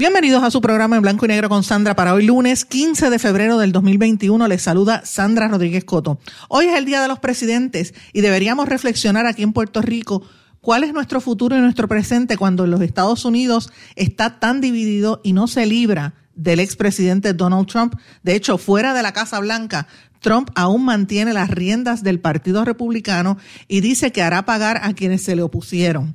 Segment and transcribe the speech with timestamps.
[0.00, 3.18] Bienvenidos a su programa en blanco y negro con Sandra para hoy lunes 15 de
[3.18, 4.48] febrero del 2021.
[4.48, 6.18] Les saluda Sandra Rodríguez Coto.
[6.48, 10.22] Hoy es el Día de los Presidentes y deberíamos reflexionar aquí en Puerto Rico
[10.62, 15.34] cuál es nuestro futuro y nuestro presente cuando los Estados Unidos está tan dividido y
[15.34, 17.94] no se libra del expresidente Donald Trump.
[18.22, 19.86] De hecho, fuera de la Casa Blanca,
[20.20, 23.38] Trump aún mantiene las riendas del Partido Republicano
[23.68, 26.14] y dice que hará pagar a quienes se le opusieron.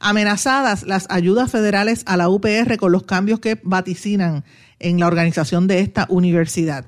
[0.00, 4.44] Amenazadas las ayudas federales a la UPR con los cambios que vaticinan
[4.80, 6.84] en la organización de esta universidad.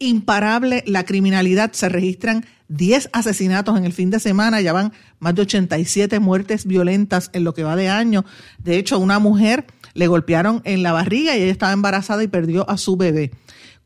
[0.00, 5.34] Imparable la criminalidad, se registran 10 asesinatos en el fin de semana, ya van más
[5.34, 8.24] de 87 muertes violentas en lo que va de año.
[8.58, 12.68] De hecho, una mujer le golpearon en la barriga y ella estaba embarazada y perdió
[12.68, 13.32] a su bebé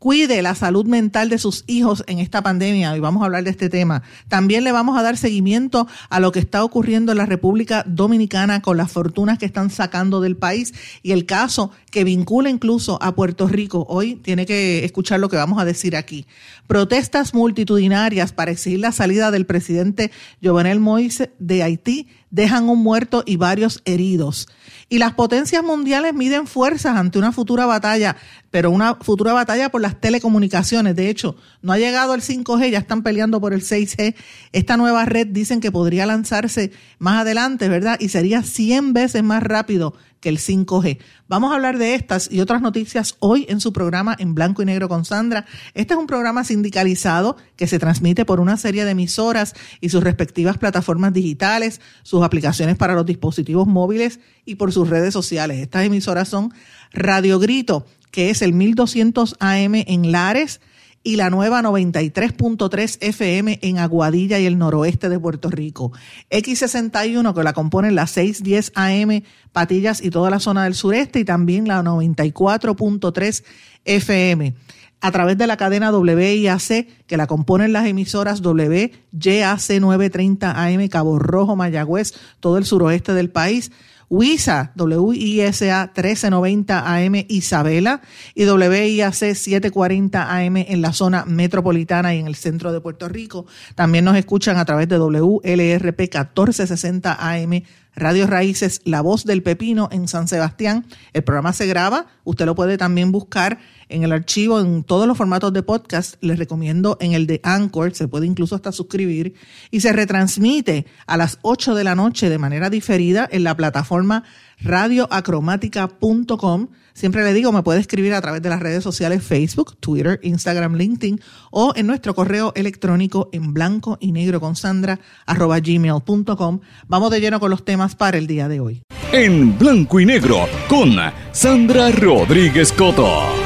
[0.03, 3.51] cuide la salud mental de sus hijos en esta pandemia y vamos a hablar de
[3.51, 4.03] este tema.
[4.27, 8.63] También le vamos a dar seguimiento a lo que está ocurriendo en la República Dominicana
[8.63, 13.15] con las fortunas que están sacando del país y el caso que vincula incluso a
[13.15, 13.87] Puerto Rico.
[13.89, 16.27] Hoy tiene que escuchar lo que vamos a decir aquí.
[16.67, 20.11] Protestas multitudinarias para exigir la salida del presidente
[20.43, 24.49] Jovenel Moise de Haití dejan un muerto y varios heridos.
[24.89, 28.17] Y las potencias mundiales miden fuerzas ante una futura batalla,
[28.51, 30.97] pero una futura batalla por las telecomunicaciones.
[30.97, 34.15] De hecho, no ha llegado el 5G, ya están peleando por el 6G.
[34.53, 37.99] Esta nueva red dicen que podría lanzarse más adelante, ¿verdad?
[38.01, 40.99] Y sería 100 veces más rápido que el 5G.
[41.29, 44.65] Vamos a hablar de estas y otras noticias hoy en su programa en blanco y
[44.65, 45.45] negro con Sandra.
[45.75, 50.03] Este es un programa sindicalizado que se transmite por una serie de emisoras y sus
[50.03, 55.59] respectivas plataformas digitales, sus aplicaciones para los dispositivos móviles y por sus redes sociales.
[55.59, 56.55] Estas emisoras son
[56.93, 60.61] Radio Grito, que es el 1200 AM en Lares,
[61.03, 65.93] y la nueva 93.3 FM en Aguadilla y el noroeste de Puerto Rico.
[66.31, 71.25] X61 que la componen las 610 AM Patillas y toda la zona del sureste y
[71.25, 73.45] también la 94.3
[73.85, 74.55] FM.
[75.01, 81.19] A través de la cadena WIAC que la componen las emisoras WYAC 930 AM Cabo
[81.19, 83.73] Rojo, Mayagüez, todo el suroeste del país
[84.13, 88.03] WISA, WISA 1390 AM Isabela
[88.35, 93.47] y WIAC 740 AM en la zona metropolitana y en el centro de Puerto Rico.
[93.75, 97.63] También nos escuchan a través de WLRP 1460 AM
[97.95, 100.85] Radio Raíces, La Voz del Pepino en San Sebastián.
[101.15, 103.61] El programa se graba, usted lo puede también buscar
[103.93, 106.17] en el archivo, en todos los formatos de podcast.
[106.21, 109.35] Les recomiendo en el de Anchor, se puede incluso hasta suscribir.
[109.71, 114.25] Y se retransmite a las 8 de la noche de manera diferida en la plataforma
[114.61, 116.69] radioacromática.com.
[116.95, 120.75] Siempre le digo, me puede escribir a través de las redes sociales Facebook, Twitter, Instagram,
[120.75, 121.21] LinkedIn
[121.51, 126.61] o en nuestro correo electrónico en blanco y negro con Sandra arroba gmail.com.
[126.89, 128.83] Vamos de lleno con los temas para el día de hoy.
[129.13, 130.97] En blanco y negro con
[131.33, 133.42] Sandra Rodríguez Coto.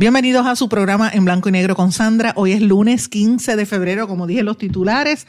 [0.00, 2.32] Bienvenidos a su programa en blanco y negro con Sandra.
[2.34, 5.26] Hoy es lunes 15 de febrero, como dije los titulares,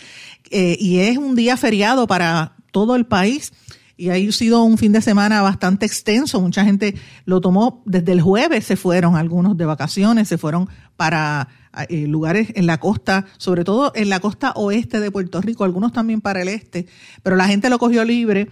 [0.50, 3.52] eh, y es un día feriado para todo el país
[3.98, 6.40] y ha sido un fin de semana bastante extenso.
[6.40, 6.96] Mucha gente
[7.26, 11.50] lo tomó desde el jueves, se fueron algunos de vacaciones, se fueron para
[11.90, 15.92] eh, lugares en la costa, sobre todo en la costa oeste de Puerto Rico, algunos
[15.92, 16.88] también para el este,
[17.24, 18.48] pero la gente lo cogió libre.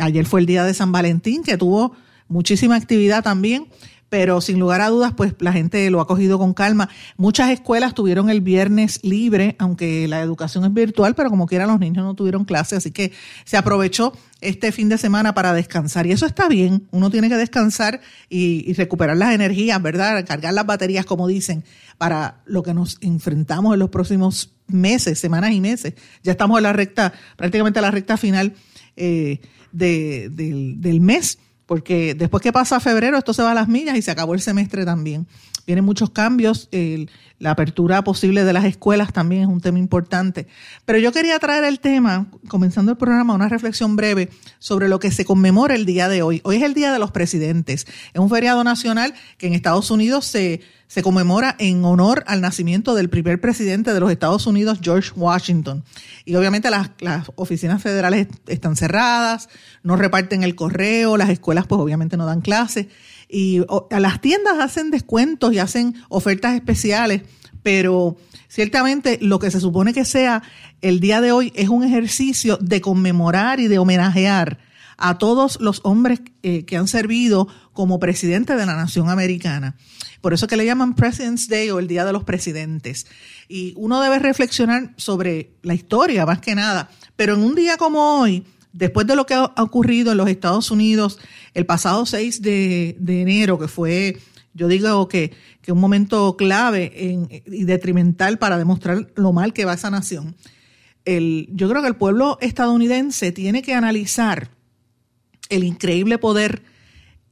[0.00, 1.96] Ayer fue el día de San Valentín, que tuvo
[2.28, 3.66] muchísima actividad también
[4.08, 6.88] pero sin lugar a dudas, pues la gente lo ha cogido con calma.
[7.16, 11.80] Muchas escuelas tuvieron el viernes libre, aunque la educación es virtual, pero como quiera los
[11.80, 13.12] niños no tuvieron clase, así que
[13.44, 16.06] se aprovechó este fin de semana para descansar.
[16.06, 20.24] Y eso está bien, uno tiene que descansar y, recuperar las energías, ¿verdad?
[20.26, 21.64] Cargar las baterías, como dicen,
[21.98, 25.94] para lo que nos enfrentamos en los próximos meses, semanas y meses.
[26.22, 28.54] Ya estamos en la recta, prácticamente a la recta final
[28.96, 29.40] eh,
[29.72, 34.10] del mes porque después que pasa febrero esto se va a las millas y se
[34.10, 35.26] acabó el semestre también.
[35.66, 36.68] Vienen muchos cambios,
[37.38, 40.46] la apertura posible de las escuelas también es un tema importante.
[40.84, 45.10] Pero yo quería traer el tema, comenzando el programa, una reflexión breve sobre lo que
[45.10, 46.40] se conmemora el día de hoy.
[46.44, 47.86] Hoy es el Día de los Presidentes.
[48.14, 52.94] Es un feriado nacional que en Estados Unidos se, se conmemora en honor al nacimiento
[52.94, 55.84] del primer presidente de los Estados Unidos, George Washington.
[56.24, 56.90] Y obviamente las,
[57.34, 59.48] oficinas federales están cerradas,
[59.82, 62.86] no reparten el correo, las escuelas pues obviamente no dan clases.
[63.28, 67.22] Y las tiendas hacen descuentos y hacen ofertas especiales,
[67.62, 68.16] pero
[68.48, 70.42] ciertamente lo que se supone que sea
[70.80, 74.58] el día de hoy es un ejercicio de conmemorar y de homenajear
[74.98, 79.76] a todos los hombres eh, que han servido como presidente de la nación americana.
[80.20, 83.06] Por eso que le llaman President's Day o el Día de los Presidentes.
[83.48, 86.90] Y uno debe reflexionar sobre la historia más que nada.
[87.16, 88.44] Pero en un día como hoy,
[88.76, 91.18] después de lo que ha ocurrido en los Estados Unidos
[91.54, 94.18] el pasado 6 de, enero, que fue,
[94.54, 95.32] yo digo que,
[95.68, 96.92] un momento clave
[97.44, 100.36] y detrimental para demostrar lo mal que va esa nación,
[101.04, 104.50] yo creo que el pueblo estadounidense tiene que analizar
[105.48, 106.62] el increíble poder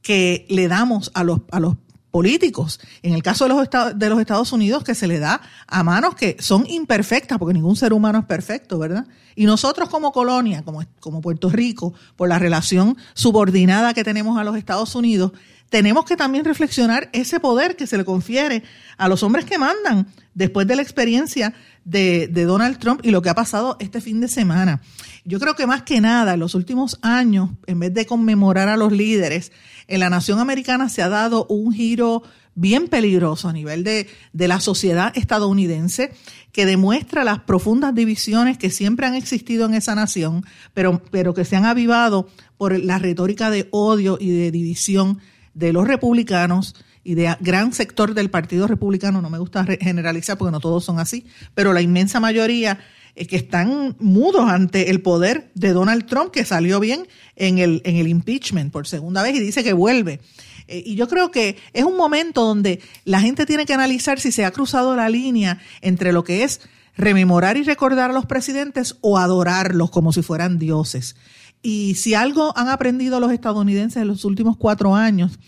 [0.01, 1.75] que le damos a los, a los
[2.15, 2.79] políticos.
[3.03, 5.83] En el caso de los, Estados, de los Estados Unidos, que se le da a
[5.83, 9.05] manos que son imperfectas, porque ningún ser humano es perfecto, ¿verdad?
[9.35, 14.45] Y nosotros como colonia, como, como Puerto Rico, por la relación subordinada que tenemos a
[14.45, 15.33] los Estados Unidos,
[15.69, 18.63] tenemos que también reflexionar ese poder que se le confiere
[18.95, 23.29] a los hombres que mandan después de la experiencia de, Donald Trump y lo que
[23.29, 24.81] ha pasado este fin de semana.
[25.23, 28.77] Yo creo que más que nada, en los últimos años, en vez de conmemorar a
[28.77, 29.51] los líderes,
[29.87, 32.21] en la nación americana se ha dado un giro
[32.53, 36.13] bien peligroso a nivel de, la sociedad estadounidense
[36.51, 41.55] que demuestra las profundas divisiones que siempre han existido en esa nación, pero que se
[41.55, 45.19] han avivado por la retórica de odio y de división
[45.53, 50.51] de los republicanos y de gran sector del Partido Republicano, no me gusta generalizar porque
[50.51, 52.79] no todos son así, pero la inmensa mayoría
[53.13, 57.83] es que están mudos ante el poder de Donald Trump, que salió bien en el,
[57.85, 60.19] en el impeachment por segunda vez y dice que vuelve.
[60.67, 64.31] Eh, y yo creo que es un momento donde la gente tiene que analizar si
[64.31, 66.61] se ha cruzado la línea entre lo que es
[66.97, 71.15] rememorar y recordar a los presidentes o adorarlos como si fueran dioses.
[71.61, 75.39] Y si algo han aprendido los estadounidenses en los últimos cuatro años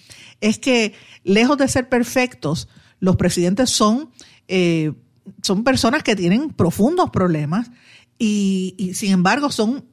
[0.42, 0.94] es que
[1.24, 2.68] lejos de ser perfectos,
[3.00, 4.10] los presidentes son,
[4.48, 4.94] eh,
[5.42, 7.70] son personas que tienen profundos problemas
[8.18, 9.86] y, sin embargo son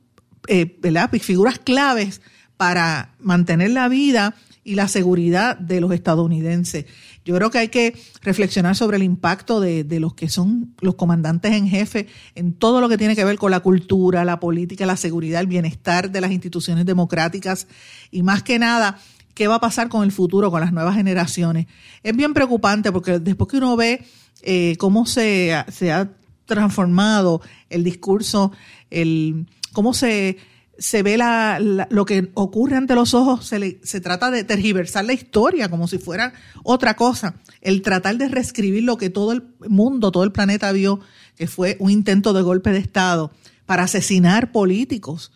[0.49, 0.79] eh,
[1.21, 2.21] figuras claves
[2.57, 6.87] para mantener la vida y la seguridad de los estadounidenses.
[7.25, 10.95] Yo creo que hay que reflexionar sobre el impacto de, de, los que son los
[10.95, 14.87] comandantes en jefe en todo lo que tiene que ver con la cultura, la política,
[14.87, 17.67] la seguridad, el bienestar de las instituciones democráticas
[18.11, 18.99] y más que nada
[19.35, 21.67] qué va a pasar con el futuro, con las nuevas generaciones.
[22.03, 24.05] Es bien preocupante porque después que uno ve
[24.43, 26.11] eh, cómo se, ha
[26.47, 28.53] transformado el discurso,
[28.91, 30.39] el, cómo se,
[30.79, 35.69] se ve la, lo que ocurre ante los ojos, se trata de tergiversar la historia
[35.69, 36.33] como si fuera
[36.63, 41.01] otra cosa, el tratar de reescribir lo que todo el mundo, todo el planeta vio,
[41.37, 43.33] que fue un intento de golpe de Estado
[43.67, 45.33] para asesinar políticos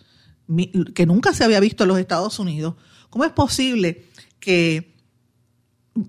[0.95, 2.75] que nunca se había visto en los Estados Unidos
[3.11, 4.05] ¿Cómo es posible
[4.41, 4.95] que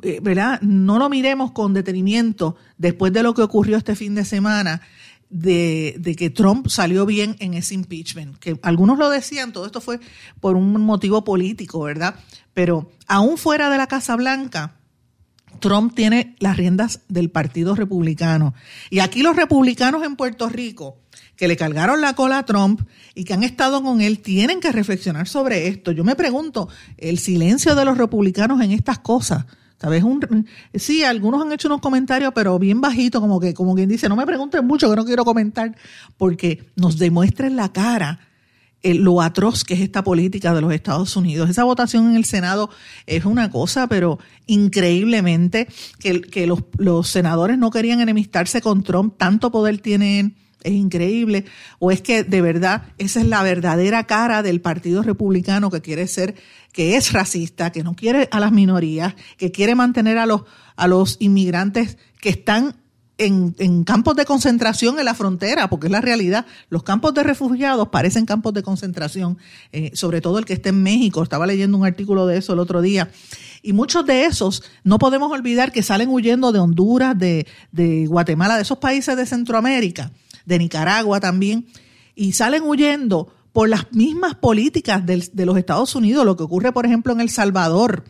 [0.04, 0.62] eh, ¿verdad?
[0.62, 4.81] no lo miremos con detenimiento después de lo que ocurrió este fin de semana?
[5.30, 10.00] De, que Trump salió bien en ese impeachment, que algunos lo decían, todo esto fue
[10.40, 12.16] por un motivo político, ¿verdad?
[12.56, 14.79] Pero aún fuera de la Casa Blanca,
[15.59, 18.53] Trump tiene las riendas del Partido Republicano.
[18.89, 20.97] Y aquí los republicanos en Puerto Rico
[21.35, 22.81] que le cargaron la cola a Trump
[23.16, 25.94] y que han estado con él tienen que reflexionar sobre esto.
[25.94, 29.45] Yo me pregunto, el silencio de los republicanos en estas cosas.
[29.81, 30.04] ¿Sabes?
[30.04, 34.09] Un, sí, algunos han hecho unos comentarios, pero bien bajito, como que, como quien dice,
[34.09, 35.73] no me pregunten mucho, que no quiero comentar,
[36.18, 38.19] porque nos demuestra en la cara
[38.83, 41.50] lo atroz que es esta política de los Estados Unidos.
[41.50, 42.69] Esa votación en el Senado
[43.06, 45.68] es una cosa, pero increíblemente
[46.00, 51.45] que, los, los senadores no querían enemistarse con Trump, tanto poder tienen es increíble,
[51.80, 56.06] o es que de verdad esa es la verdadera cara del Partido Republicano que quiere
[56.07, 56.36] ser,
[56.74, 60.44] que es racista, que no quiere a las minorías, que quiere mantener a los,
[60.76, 62.76] a los inmigrantes que están
[63.19, 66.45] en, campos de concentración en la frontera, porque es la realidad.
[66.69, 69.38] Los campos de refugiados parecen campos de concentración,
[69.71, 71.21] eh, sobre todo el que está en México.
[71.21, 73.11] Estaba leyendo un artículo de eso el otro día.
[73.61, 78.56] Y muchos de esos, no podemos olvidar que salen huyendo de Honduras, de, de Guatemala,
[78.56, 80.11] de esos países de Centroamérica
[80.45, 81.68] de Nicaragua también,
[82.16, 86.85] y salen huyendo por las mismas políticas de los Estados Unidos, lo que ocurre, por
[86.85, 88.04] ejemplo, en El Salvador,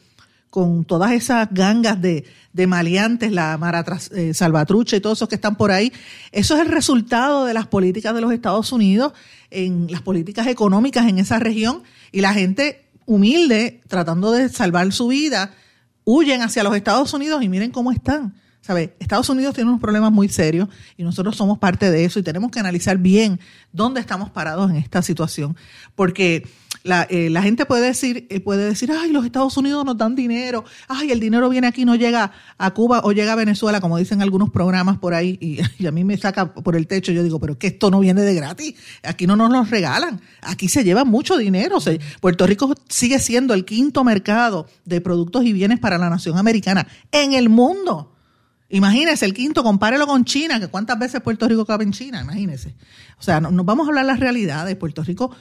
[0.50, 5.36] con todas esas gangas de, de maleantes, la Mara eh, Salvatrucha y todos esos que
[5.36, 5.94] están por ahí.
[6.32, 9.14] Eso es el resultado de las políticas de los Estados Unidos,
[9.52, 15.08] en las políticas económicas en esa región, y la gente humilde, tratando de salvar su
[15.08, 15.54] vida,
[16.04, 18.36] huyen hacia los Estados Unidos y miren cómo están.
[18.62, 18.94] ¿Sabe?
[19.00, 22.52] Estados Unidos tiene unos problemas muy serios y nosotros somos parte de eso y tenemos
[22.52, 23.40] que analizar bien
[23.72, 25.56] dónde estamos parados en esta situación.
[25.96, 26.46] Porque
[26.84, 30.16] la, eh, la gente puede decir, eh, puede decir, ay, los Estados Unidos nos dan
[30.16, 33.98] dinero, ay, el dinero viene aquí, no llega a Cuba o llega a Venezuela, como
[33.98, 37.40] dicen algunos programas por ahí, y, a mí me saca por el techo, yo digo,
[37.40, 40.84] pero es que esto no viene de gratis, aquí no nos lo regalan, aquí se
[40.84, 41.80] lleva mucho dinero.
[42.22, 46.88] Puerto Rico sigue siendo el quinto mercado de productos y bienes para la nación americana
[47.12, 48.16] en el mundo.
[48.70, 52.76] Imagínese el quinto, compárelo con China, que cuántas veces Puerto Rico cabe en China, imagínese.
[53.20, 54.76] O sea, nos vamos a hablar las realidades.
[54.76, 55.32] Puerto Rico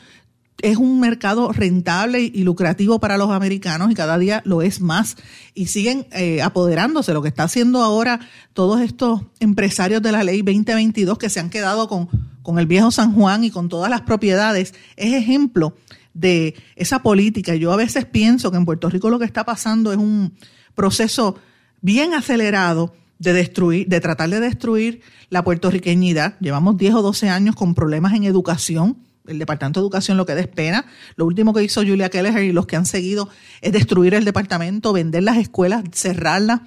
[0.60, 5.16] es un mercado rentable y lucrativo para los americanos y cada día lo es más.
[5.54, 7.14] Y siguen eh, apoderándose.
[7.14, 8.20] Lo que está haciendo ahora
[8.54, 12.08] todos estos empresarios de la ley 2022 que se han quedado con,
[12.42, 15.76] con el viejo San Juan y con todas las propiedades es ejemplo
[16.12, 17.54] de esa política.
[17.54, 20.34] Yo a veces pienso que en Puerto Rico lo que está pasando es un
[20.74, 21.36] proceso
[21.80, 26.36] bien acelerado de destruir, de tratar de destruir la puertorriqueñidad.
[26.40, 30.34] Llevamos 10 o 12 años con problemas en educación el Departamento de Educación lo que
[30.34, 30.86] da pena.
[31.16, 33.28] Lo último que hizo Julia Keller y los que han seguido
[33.60, 36.60] es destruir el departamento, vender las escuelas, cerrarlas,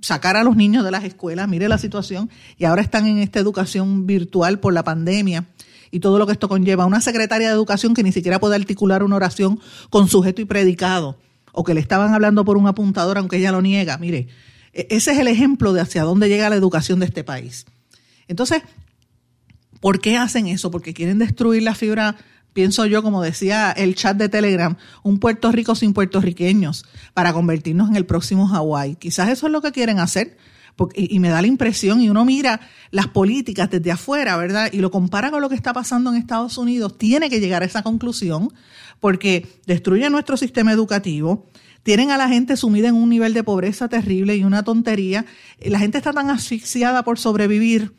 [0.00, 1.48] sacar a los niños de las escuelas.
[1.48, 2.28] Mire la situación.
[2.58, 5.46] Y ahora están en esta educación virtual por la pandemia
[5.90, 6.86] y todo lo que esto conlleva.
[6.86, 11.18] Una secretaria de educación que ni siquiera puede articular una oración con sujeto y predicado,
[11.52, 13.98] o que le estaban hablando por un apuntador, aunque ella lo niega.
[13.98, 14.26] Mire,
[14.72, 17.66] e-, ese es el ejemplo de hacia dónde llega la educación de este país.
[18.26, 18.62] Entonces,
[19.82, 20.70] ¿Por qué hacen eso?
[20.70, 22.14] Porque quieren destruir la fibra,
[22.52, 26.84] pienso yo, como decía el chat de Telegram, un Puerto Rico sin puertorriqueños
[27.14, 28.94] para convertirnos en el próximo Hawái.
[28.94, 30.36] Quizás eso es lo que quieren hacer.
[30.76, 32.60] Porque, y, me da la impresión, y uno mira
[32.92, 34.70] las políticas desde afuera, ¿verdad?
[34.72, 37.66] Y lo compara con lo que está pasando en Estados Unidos, tiene que llegar a
[37.66, 38.52] esa conclusión,
[39.00, 41.50] porque destruyen nuestro sistema educativo,
[41.82, 45.26] tienen a la gente sumida en un nivel de pobreza terrible y una tontería.
[45.60, 47.92] La gente está tan asfixiada por sobrevivir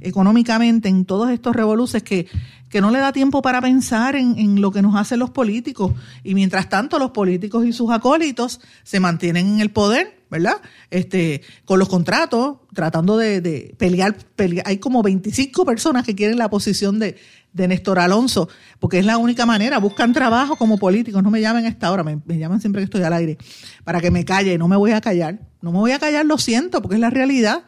[0.00, 2.26] económicamente en todos estos revoluces que,
[2.70, 5.92] que no le da tiempo para pensar en, lo que nos hacen los políticos.
[6.22, 10.56] Y mientras tanto, los políticos y sus acólitos se mantienen en el poder, ¿verdad?
[10.90, 14.16] Este, con los contratos, tratando de, pelear,
[14.64, 17.16] Hay como 25 personas que quieren la posición de,
[17.52, 19.78] de Néstor Alonso, porque es la única manera.
[19.78, 21.24] Buscan trabajo como políticos.
[21.24, 23.36] No me llamen a esta hora, me, me llaman siempre que estoy al aire,
[23.82, 24.56] para que me calle.
[24.58, 25.40] No me voy a callar.
[25.60, 27.64] No me voy a callar, lo siento, porque es la realidad.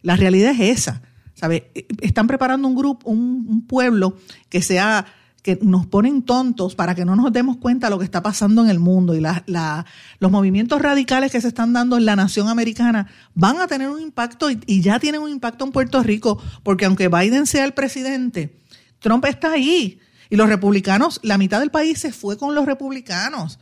[0.00, 1.02] La realidad es esa.
[1.34, 1.70] ¿Sabe?
[2.00, 4.16] Están preparando un grupo, un, pueblo
[4.48, 5.06] que sea
[5.42, 8.62] que nos ponen tontos para que no nos demos cuenta de lo que está pasando
[8.62, 9.14] en el mundo.
[9.14, 13.90] Y los movimientos radicales que se están dando en la nación americana van a tener
[13.90, 17.72] un impacto y, ya tienen un impacto en Puerto Rico, porque aunque Biden sea el
[17.72, 18.58] presidente,
[19.00, 20.00] Trump está ahí.
[20.30, 23.58] Y los republicanos, la mitad del país se fue con los republicanos,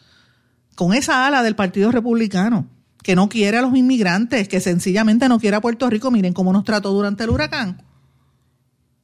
[0.76, 2.68] con esa ala del Partido Republicano
[3.02, 6.10] que no quiere a los inmigrantes, que sencillamente no quiere a Puerto Rico.
[6.10, 7.82] Miren cómo nos trató durante el huracán.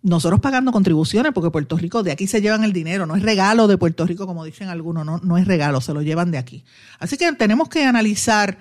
[0.01, 3.67] Nosotros pagando contribuciones, porque Puerto Rico, de aquí se llevan el dinero, no es regalo
[3.67, 6.65] de Puerto Rico, como dicen algunos, no, no es regalo, se lo llevan de aquí.
[7.01, 8.59] Así que tenemos que analizar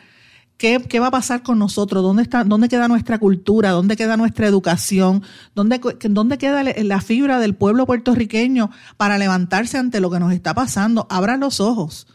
[0.57, 4.17] qué, qué va a pasar con nosotros, dónde, está, dónde queda nuestra cultura, dónde queda
[4.17, 5.21] nuestra educación,
[5.53, 5.79] dónde,
[6.09, 11.05] dónde queda la fibra del pueblo puertorriqueño para levantarse ante lo que nos está pasando.
[11.07, 12.07] Abran los ojos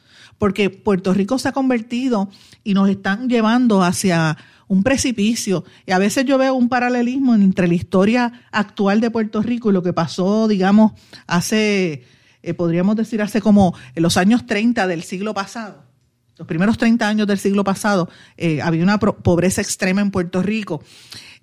[0.42, 2.28] porque Puerto Rico se ha convertido
[2.64, 5.62] y nos están llevando hacia un precipicio.
[5.86, 9.72] Y a veces yo veo un paralelismo entre la historia actual de Puerto Rico y
[9.72, 10.94] lo que pasó, digamos,
[11.28, 12.04] hace,
[12.42, 15.84] eh, podríamos decir, hace como en los años 30 del siglo pasado.
[16.36, 20.82] Los primeros 30 años del siglo pasado eh, había una pobreza extrema en Puerto Rico.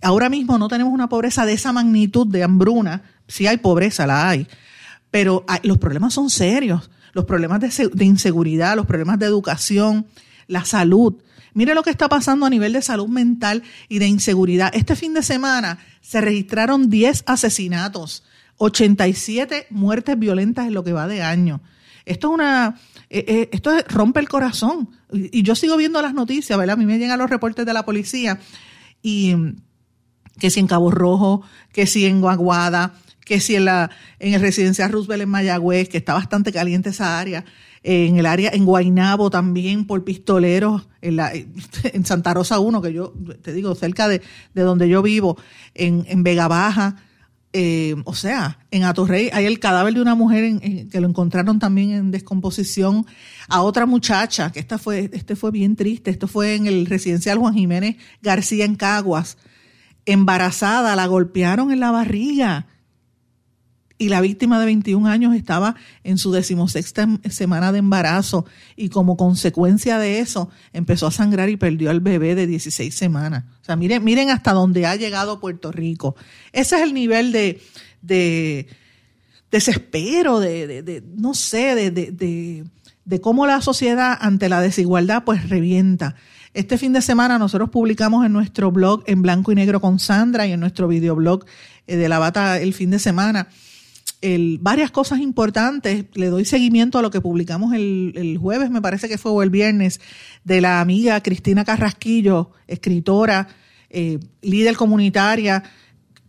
[0.01, 3.03] Ahora mismo no tenemos una pobreza de esa magnitud de hambruna.
[3.29, 4.45] Sí hay pobreza, la hay.
[5.09, 10.07] Pero los problemas son serios los problemas de, inseguridad, los problemas de educación,
[10.47, 11.15] la salud.
[11.53, 14.71] Mire lo que está pasando a nivel de salud mental y de inseguridad.
[14.73, 18.23] Este fin de semana se registraron 10 asesinatos,
[18.57, 21.61] 87 muertes violentas en lo que va de año.
[22.05, 24.89] Esto es una, eh, eh, esto rompe el corazón.
[25.11, 26.73] Y, yo sigo viendo las noticias, ¿verdad?
[26.73, 28.39] A mí me llegan los reportes de la policía
[29.01, 29.35] y
[30.39, 32.93] que si en Cabo Rojo, que si en Guaguada,
[33.29, 37.19] que si en, la, en el residencial Roosevelt en Mayagüez, que está bastante caliente esa
[37.19, 37.45] área,
[37.83, 41.31] en el área, en Guainabo también por pistoleros, en, la,
[41.83, 44.23] en Santa Rosa 1, que yo te digo, cerca de,
[44.55, 45.37] donde yo vivo,
[45.75, 46.95] en, en Vega Baja,
[47.53, 50.59] eh, o sea, en Atorrey hay el cadáver de una mujer
[50.89, 53.05] que lo encontraron también en descomposición,
[53.47, 57.37] a otra muchacha, que esta fue, este fue bien triste, esto fue en el residencial
[57.37, 59.37] Juan Jiménez García en Caguas,
[60.07, 62.65] embarazada, la golpearon en la barriga
[63.99, 65.75] y la víctima de 21 años estaba
[66.05, 68.45] en su decimosexta semana de embarazo
[68.77, 73.43] y como consecuencia de eso empezó a sangrar y perdió al bebé de 16 semanas.
[73.61, 76.15] O sea, miren, miren hasta dónde ha llegado Puerto Rico.
[76.53, 77.61] Ese es el nivel de,
[78.01, 78.67] de
[79.51, 82.63] desespero, de, de, no sé, de, de,
[83.03, 86.15] de cómo la sociedad ante la desigualdad pues revienta.
[86.53, 90.47] Este fin de semana nosotros publicamos en nuestro blog en blanco y negro con Sandra
[90.47, 91.43] y en nuestro videoblog
[91.85, 93.49] eh, de la bata el fin de semana
[94.59, 96.05] varias cosas importantes.
[96.13, 99.49] Le doy seguimiento a lo que publicamos el, jueves, me parece que fue, o el
[99.49, 100.01] viernes,
[100.43, 103.47] de la amiga Cristina Carrasquillo, escritora,
[103.89, 105.63] eh, líder comunitaria,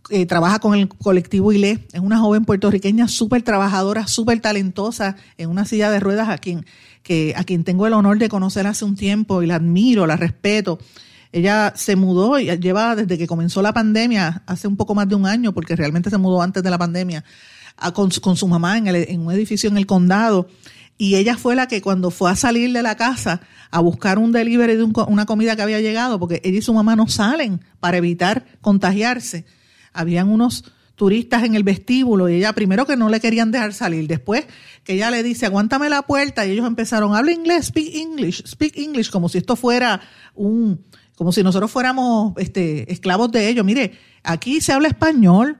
[0.09, 1.87] eh, trabaja con el colectivo ILE.
[1.93, 6.65] Es una joven puertorriqueña súper trabajadora, súper talentosa, en una silla de ruedas a quien,
[7.03, 10.17] que, a quien tengo el honor de conocer hace un tiempo y la admiro, la
[10.17, 10.79] respeto.
[11.31, 15.15] Ella se mudó y lleva desde que comenzó la pandemia, hace un poco más de
[15.15, 17.23] un año, porque realmente se mudó antes de la pandemia,
[17.93, 20.47] con, su mamá en, un edificio en el condado.
[20.97, 24.31] Y ella fue la que cuando fue a salir de la casa a buscar un
[24.31, 27.97] delivery de una comida que había llegado, porque ella y su mamá no salen para
[27.97, 29.45] evitar contagiarse.
[29.93, 30.63] Habían unos
[31.01, 34.45] turistas en el vestíbulo y ella primero que no le querían dejar salir, después
[34.83, 38.77] que ella le dice, aguántame la puerta y ellos empezaron, habla inglés, speak English, speak
[38.77, 39.99] English, como si esto fuera
[40.35, 40.85] un,
[41.15, 43.65] como si nosotros fuéramos este, esclavos de ellos.
[43.65, 45.57] Mire, aquí se habla español,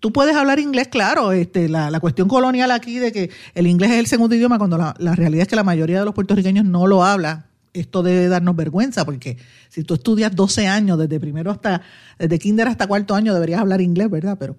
[0.00, 3.92] tú puedes hablar inglés, claro, este, la, la, cuestión colonial aquí de que el inglés
[3.92, 6.64] es el segundo idioma, cuando la, la, realidad es que la mayoría de los puertorriqueños
[6.64, 7.46] no lo habla.
[7.72, 9.36] Esto debe darnos vergüenza, porque
[9.68, 11.82] si tú estudias 12 años, desde primero hasta,
[12.18, 14.36] desde kinder hasta cuarto año, deberías hablar inglés, ¿verdad?
[14.40, 14.56] Pero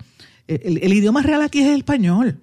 [0.48, 2.40] el, el idioma real aquí es el español.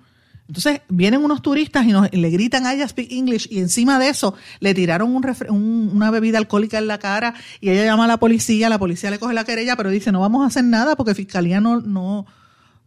[0.48, 4.08] Entonces vienen unos turistas y, nos, le gritan a ella speak English y encima de
[4.08, 8.16] eso le tiraron un, una bebida alcohólica en la cara y ella llama a la
[8.16, 11.14] policía, la policía le coge la querella, pero dice no vamos a hacer nada porque
[11.14, 12.24] fiscalía no, no,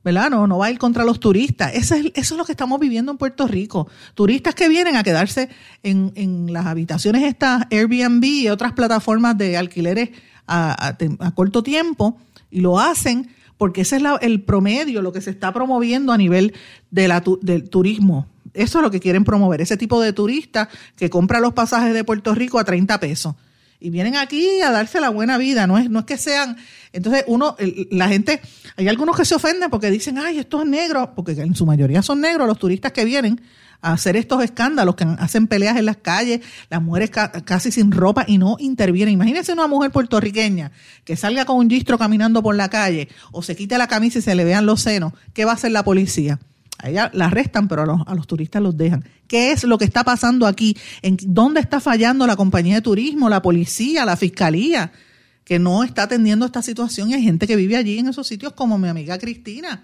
[0.03, 0.29] ¿verdad?
[0.29, 1.74] No, no va a ir contra los turistas.
[1.75, 3.88] Eso es, eso es lo que estamos viviendo en Puerto Rico.
[4.15, 5.50] Turistas que vienen a quedarse
[5.84, 10.10] en, en las habitaciones estas Airbnb y otras plataformas de alquileres
[10.48, 12.17] a, a, corto tiempo
[12.50, 16.55] y lo hacen porque ese es el promedio, lo que se está promoviendo a nivel
[16.89, 18.25] de la, del turismo.
[18.55, 22.03] Eso es lo que quieren promover, ese tipo de turistas que compra los pasajes de
[22.03, 23.35] Puerto Rico a 30 pesos
[23.81, 26.55] y vienen aquí a darse la buena vida, no es, no es que sean,
[26.94, 27.57] entonces uno,
[27.89, 28.39] la gente,
[28.77, 32.22] hay algunos que se ofenden porque dicen, ay, estos negros, porque en su mayoría son
[32.22, 33.41] negros los turistas que vienen
[33.81, 38.24] a hacer estos escándalos, que hacen peleas en las calles, las mujeres casi sin ropa
[38.27, 39.15] y no intervienen.
[39.15, 40.72] Imagínense una mujer puertorriqueña
[41.03, 44.22] que salga con un gistro caminando por la calle o se quite la camisa y
[44.22, 46.39] se le vean los senos, ¿qué va a hacer la policía?
[46.83, 49.03] Ella la arrestan, pero a los, a los, turistas los dejan.
[49.27, 50.75] ¿Qué es lo que está pasando aquí?
[51.01, 54.91] ¿En dónde está fallando la compañía de turismo, la policía, la fiscalía?
[55.44, 58.53] Que no está atendiendo esta situación y hay gente que vive allí en esos sitios
[58.53, 59.83] como mi amiga Cristina.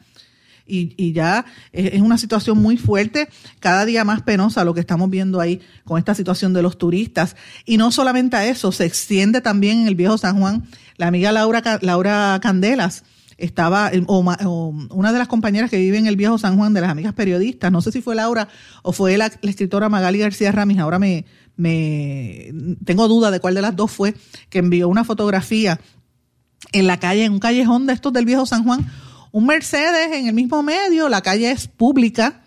[0.69, 3.29] Y, y, ya es una situación muy fuerte,
[3.61, 7.37] cada día más penosa lo que estamos viendo ahí con esta situación de los turistas.
[7.65, 10.67] Y no solamente a eso, se extiende también en el viejo San Juan.
[10.97, 13.03] La amiga Laura, Laura Candelas
[13.37, 16.89] estaba, o, una de las compañeras que vive en el viejo San Juan, de las
[16.89, 18.47] amigas periodistas, no sé si fue Laura
[18.81, 22.51] o fue la, escritora Magali García Ramis, ahora me, me
[22.83, 24.15] tengo duda de cuál de las dos fue,
[24.49, 25.79] que envió una fotografía
[26.71, 28.89] en la calle, en un callejón de estos del viejo San Juan,
[29.31, 32.41] un Mercedes en el mismo medio, la calle es pública,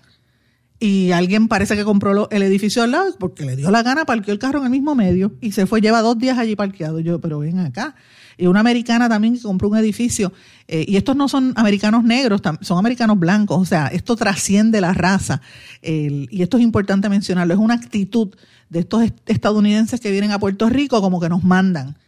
[0.81, 4.33] y alguien parece que compró el edificio al lado porque le dio la gana, parqueó
[4.33, 7.01] el carro en el mismo medio y se fue, lleva dos días allí parqueado.
[7.01, 7.95] Yo, pero ven acá,
[8.39, 10.33] y una americana también que compró un edificio,
[10.67, 14.95] eh, y estos no son americanos negros, son americanos blancos, o sea, esto trasciende la
[14.95, 15.43] raza,
[15.83, 18.35] y esto es importante mencionarlo, es una actitud
[18.71, 21.99] de estos estadounidenses que vienen a Puerto Rico como que nos mandan.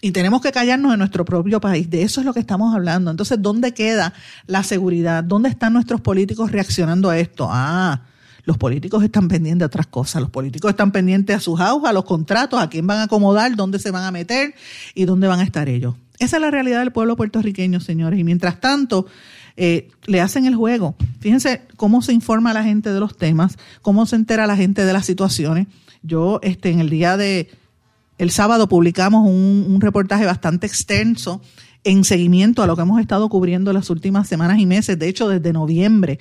[0.00, 1.90] Y tenemos que callarnos en nuestro propio país.
[1.90, 3.10] De eso es lo que estamos hablando.
[3.10, 4.14] Entonces, ¿dónde queda
[4.46, 5.24] la seguridad?
[5.24, 7.48] ¿Dónde están nuestros políticos reaccionando a esto?
[7.50, 8.02] Ah,
[8.48, 10.22] los políticos están pendientes de otras cosas.
[10.22, 13.54] Los políticos están pendientes a sus house, a los contratos, a quién van a acomodar,
[13.54, 14.54] dónde se van a meter
[14.94, 15.96] y dónde van a estar ellos.
[16.18, 18.18] Esa es la realidad del pueblo puertorriqueño, señores.
[18.18, 19.04] Y mientras tanto,
[19.58, 20.96] eh, le hacen el juego.
[21.20, 24.86] Fíjense cómo se informa a la gente de los temas, cómo se entera la gente
[24.86, 25.66] de las situaciones.
[26.02, 27.50] Yo, este, en el día de
[28.16, 31.42] el sábado publicamos un, un reportaje bastante extenso
[31.84, 35.28] en seguimiento a lo que hemos estado cubriendo las últimas semanas y meses, de hecho
[35.28, 36.18] desde noviembre,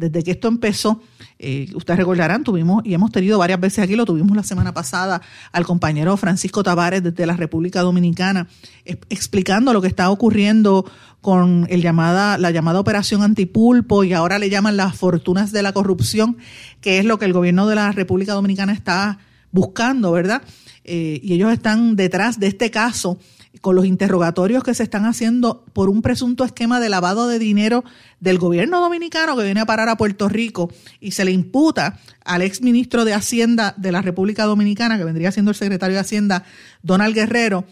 [0.00, 1.00] desde que esto empezó,
[1.38, 5.22] eh, ustedes recordarán, tuvimos y hemos tenido varias veces aquí, lo tuvimos la semana pasada
[5.52, 8.48] al compañero Francisco Tavares desde la República Dominicana,
[8.84, 10.84] explicando lo que está ocurriendo
[11.20, 15.72] con el llamada, la llamada operación antipulpo y ahora le llaman las fortunas de la
[15.72, 16.38] corrupción,
[16.80, 19.18] que es lo que el gobierno de la República Dominicana está
[19.52, 20.42] buscando, ¿verdad?
[20.84, 23.18] Eh, y ellos están detrás de este caso
[23.60, 27.84] con los interrogatorios que se están haciendo por un presunto esquema de lavado de dinero
[28.20, 32.42] del gobierno dominicano que viene a parar a Puerto Rico y se le imputa al
[32.42, 36.44] ex ministro de Hacienda de la República Dominicana, que vendría siendo el secretario de Hacienda,
[36.82, 37.64] Donald Guerrero,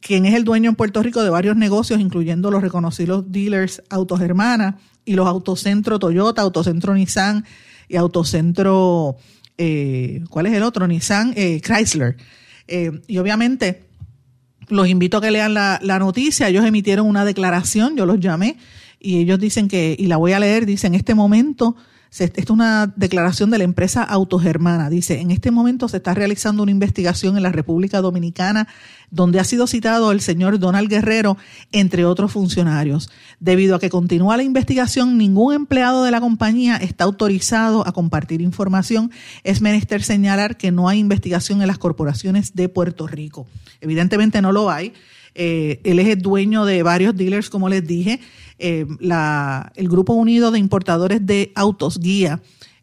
[0.00, 4.20] quien es el dueño en Puerto Rico de varios negocios, incluyendo los reconocidos dealers Autos
[4.22, 7.44] Hermanas y los Autocentro Toyota, Autocentro Nissan
[7.88, 9.16] y Autocentro,
[9.58, 10.86] eh, ¿cuál es el otro?
[10.86, 12.16] Nissan eh, Chrysler.
[12.66, 13.89] Eh, y obviamente
[14.70, 16.48] los invito a que lean la, noticia.
[16.48, 18.56] Ellos emitieron una declaración, yo los llamé,
[18.98, 21.76] y ellos dicen que, y la voy a leer, dice, en este momento,
[22.18, 24.90] esta es una declaración de la empresa Autogermana.
[24.90, 28.66] Dice, en este momento se está realizando una investigación en la República Dominicana
[29.10, 31.36] donde ha sido citado el señor Donald Guerrero,
[31.72, 33.10] entre otros funcionarios.
[33.38, 38.40] Debido a que continúa la investigación, ningún empleado de la compañía está autorizado a compartir
[38.40, 39.10] información.
[39.44, 43.46] Es menester señalar que no hay investigación en las corporaciones de Puerto Rico.
[43.80, 44.92] Evidentemente no lo hay.
[45.34, 48.20] Eh, él es el dueño de varios dealers, como les dije.
[48.60, 48.86] Eh,
[49.74, 52.40] el Grupo Unido de Importadores de Autos, Guía,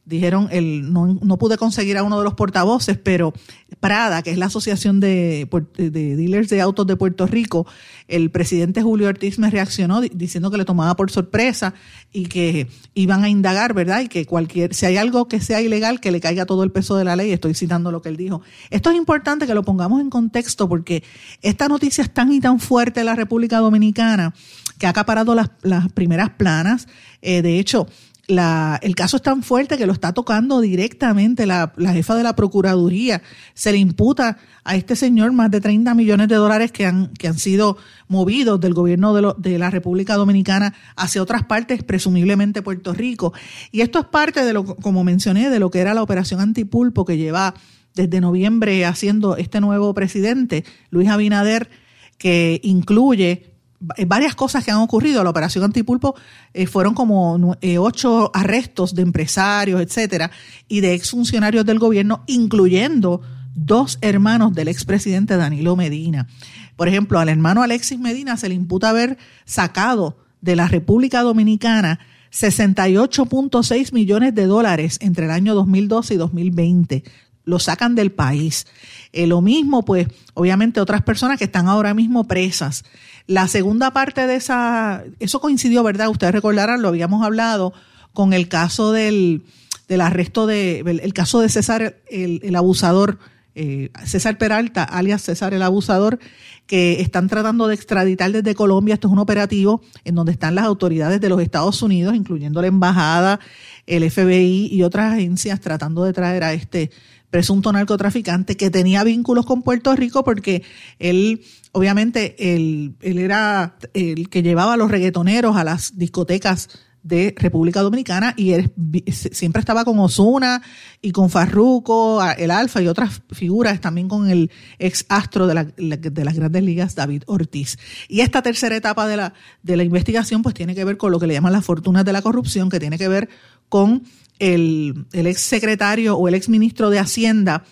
[0.07, 3.33] dijeron, el, no, no, pude conseguir a uno de los portavoces, pero
[3.81, 7.67] Prada, que es la Asociación de, de, Dealers de Autos de Puerto Rico,
[8.07, 11.73] el presidente Julio Ortiz me reaccionó diciendo que le tomaba por sorpresa
[12.13, 13.99] y que iban a indagar, ¿verdad?
[13.99, 16.95] Y que cualquier, si hay algo que sea ilegal, que le caiga todo el peso
[16.95, 17.33] de la ley.
[17.33, 18.41] Estoy citando lo que él dijo.
[18.69, 21.03] Esto es importante que lo pongamos en contexto porque
[21.41, 24.33] esta noticia es tan y tan fuerte en la República Dominicana
[24.77, 25.49] que ha acaparado las,
[25.93, 26.87] primeras planas.
[27.21, 27.87] Eh, de hecho,
[28.27, 32.35] la, el caso es tan fuerte que lo está tocando directamente la, jefa de la
[32.35, 33.21] Procuraduría.
[33.53, 37.29] Se le imputa a este señor más de 30 millones de dólares que han, que
[37.29, 37.77] han sido
[38.09, 43.33] movidos del gobierno de, de la República Dominicana hacia otras partes, presumiblemente Puerto Rico.
[43.71, 47.05] Y esto es parte de lo, como mencioné, de lo que era la operación antipulpo
[47.05, 47.53] que lleva
[47.95, 51.69] desde noviembre haciendo este nuevo presidente, Luis Abinader,
[52.17, 55.23] que incluye varias cosas que han ocurrido.
[55.23, 56.15] La operación Antipulpo
[56.53, 60.31] eh, fueron como eh, ocho arrestos de empresarios, etcétera,
[60.67, 63.21] y de exfuncionarios del gobierno, incluyendo
[63.55, 66.27] dos hermanos del expresidente Danilo Medina.
[66.75, 71.99] Por ejemplo, al hermano Alexis Medina se le imputa haber sacado de la República Dominicana
[72.31, 77.03] 68.6 millones de dólares entre el año 2012 y 2020
[77.47, 78.67] lo sacan del país.
[79.13, 82.83] Eh, lo mismo, pues, obviamente otras personas que están ahora mismo presas.
[83.27, 86.09] La segunda parte de esa, eso coincidió, ¿verdad?
[86.09, 87.73] Ustedes recordarán, lo habíamos hablado
[88.13, 89.43] con el caso del,
[89.87, 93.19] del arresto de, el, caso de César, el, abusador,
[93.53, 96.19] eh, César Peralta, alias César el abusador,
[96.67, 98.93] que están tratando de extraditar desde Colombia.
[98.93, 102.67] Esto es un operativo en donde están las autoridades de los Estados Unidos, incluyendo la
[102.67, 103.39] embajada,
[103.87, 106.91] el FBI y otras agencias tratando de traer a este
[107.29, 110.63] presunto narcotraficante que tenía vínculos con Puerto Rico porque
[110.99, 116.69] él, obviamente, él, él era el que llevaba a los reggaetoneros a las discotecas
[117.07, 118.71] de República Dominicana y él
[119.11, 120.61] siempre estaba con Osuna
[121.01, 125.63] y con Farruco, el Alfa y otras figuras, también con el ex astro de, la,
[125.63, 127.77] de, las grandes ligas, David Ortiz.
[128.09, 131.19] Y esta tercera etapa de la, de la investigación pues tiene que ver con lo
[131.19, 133.29] que le llaman las fortunas de la corrupción, que tiene que ver
[133.69, 134.03] con
[134.39, 137.63] el, ex secretario o el ex ministro de Hacienda,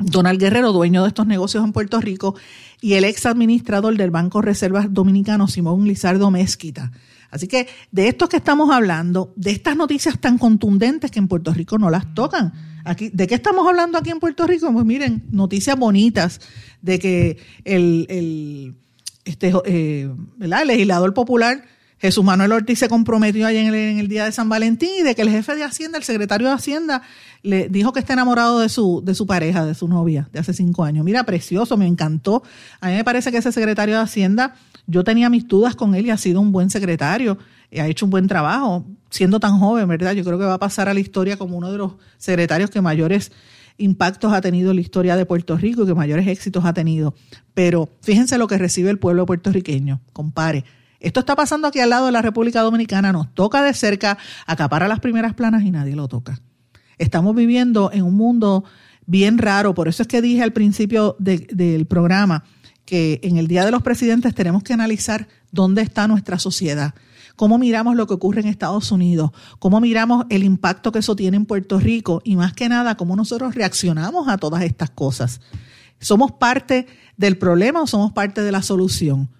[0.00, 2.34] Donald Guerrero, dueño de estos negocios en Puerto Rico,
[2.80, 6.92] y el ex administrador del Banco Reservas Dominicano, Simón Lizardo Mezquita.
[7.30, 11.54] Así que de estos que estamos hablando, de estas noticias tan contundentes que en Puerto
[11.54, 12.52] Rico no las tocan.
[12.84, 14.72] Aquí, ¿De qué estamos hablando aquí en Puerto Rico?
[14.72, 16.40] Pues miren, noticias bonitas
[16.82, 18.74] de que el,
[19.24, 20.10] este, eh,
[20.40, 21.62] el legislador popular
[22.00, 25.20] Jesús Manuel Ortiz se comprometió ayer en el, día de San Valentín y de que
[25.20, 27.02] el jefe de Hacienda, el secretario de Hacienda,
[27.42, 30.54] le dijo que está enamorado de su, de su pareja, de su novia, de hace
[30.54, 31.04] cinco años.
[31.04, 32.42] Mira, precioso, me encantó.
[32.80, 34.54] A mí me parece que ese secretario de Hacienda,
[34.86, 37.36] yo tenía mis dudas con él y ha sido un buen secretario,
[37.78, 40.12] ha hecho un buen trabajo, siendo tan joven, ¿verdad?
[40.12, 42.80] Yo creo que va a pasar a la historia como uno de los secretarios que
[42.80, 43.30] mayores
[43.76, 47.14] impactos ha tenido en la historia de Puerto Rico y que mayores éxitos ha tenido.
[47.52, 50.64] Pero fíjense lo que recibe el pueblo puertorriqueño, compare
[51.00, 54.86] esto está pasando aquí al lado de la República Dominicana, nos toca de cerca, acapara
[54.86, 56.40] las primeras planas y nadie lo toca.
[56.98, 58.64] Estamos viviendo en un mundo
[59.06, 62.44] bien raro, por eso es que dije al principio del programa
[62.84, 66.94] que en el Día de los Presidentes tenemos que analizar dónde está nuestra sociedad,
[67.36, 71.38] cómo miramos lo que ocurre en Estados Unidos, cómo miramos el impacto que eso tiene
[71.38, 75.40] en Puerto Rico y más que nada cómo nosotros reaccionamos a todas estas cosas.
[76.00, 76.86] ¿Somos parte
[77.16, 79.30] del problema o somos parte de la solución?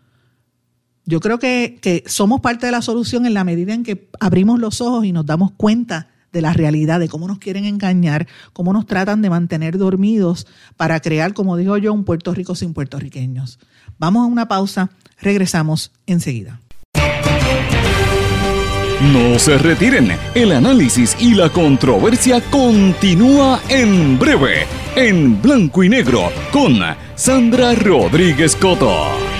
[1.06, 4.80] Yo creo que, somos parte de la solución en la medida en que abrimos los
[4.80, 8.86] ojos y nos damos cuenta de la realidad, de cómo nos quieren engañar, cómo nos
[8.86, 13.58] tratan de mantener dormidos para crear, como digo yo, un Puerto Rico sin puertorriqueños.
[13.98, 16.60] Vamos a una pausa, regresamos enseguida.
[19.12, 26.30] No se retiren, el análisis y la controversia continúa en breve, en blanco y negro,
[26.52, 26.78] con
[27.16, 29.39] Sandra Rodríguez Coto.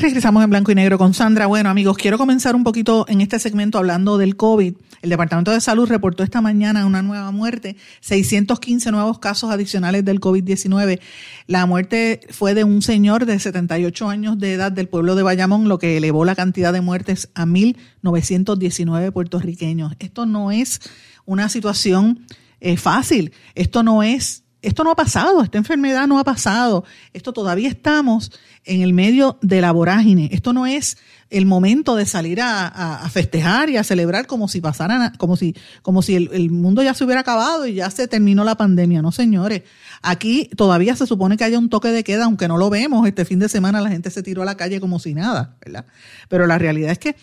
[0.00, 1.48] Regresamos en blanco y negro con Sandra.
[1.48, 4.74] Bueno, amigos, quiero comenzar un poquito en este segmento hablando del COVID.
[5.02, 10.20] El Departamento de Salud reportó esta mañana una nueva muerte, 615 nuevos casos adicionales del
[10.20, 11.00] COVID-19.
[11.48, 15.68] La muerte fue de un señor de 78 años de edad del pueblo de Bayamón,
[15.68, 19.96] lo que elevó la cantidad de muertes a 1.919 puertorriqueños.
[19.98, 20.80] Esto no es
[21.24, 22.24] una situación
[22.60, 23.32] eh, fácil.
[23.56, 28.32] Esto no es esto no ha pasado, esta enfermedad no ha pasado, esto todavía estamos
[28.64, 30.98] en el medio de la vorágine, esto no es
[31.30, 36.02] el momento de salir a, festejar y a celebrar como si pasaran, como si, como
[36.02, 39.12] si el, el, mundo ya se hubiera acabado y ya se terminó la pandemia, no
[39.12, 39.62] señores,
[40.02, 43.24] aquí todavía se supone que haya un toque de queda, aunque no lo vemos, este
[43.24, 45.86] fin de semana la gente se tiró a la calle como si nada, ¿verdad?
[46.28, 47.16] Pero la realidad es que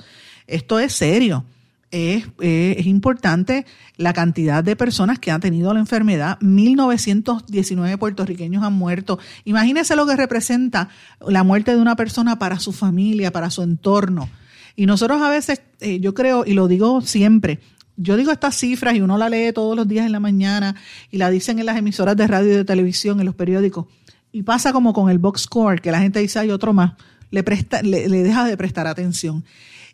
[0.46, 1.44] Esto es serio
[1.92, 3.66] es, es, importante
[3.98, 6.38] la cantidad de personas que han tenido la enfermedad.
[6.40, 9.18] 1.919 puertorriqueños han muerto.
[9.44, 10.88] Imagínense lo que representa
[11.20, 14.28] la muerte de una persona para su familia, para su entorno.
[14.74, 17.61] Y nosotros a veces, eh, yo creo, y lo digo siempre,
[17.98, 20.74] yo digo estas cifras y uno la lee todos los días en la mañana
[21.11, 23.85] y la dicen en las emisoras de radio y de televisión, en los periódicos.
[24.33, 26.94] Y pasa como con el box score, que la gente dice, hay otro más,
[27.31, 29.44] le, presta, le deja de prestar atención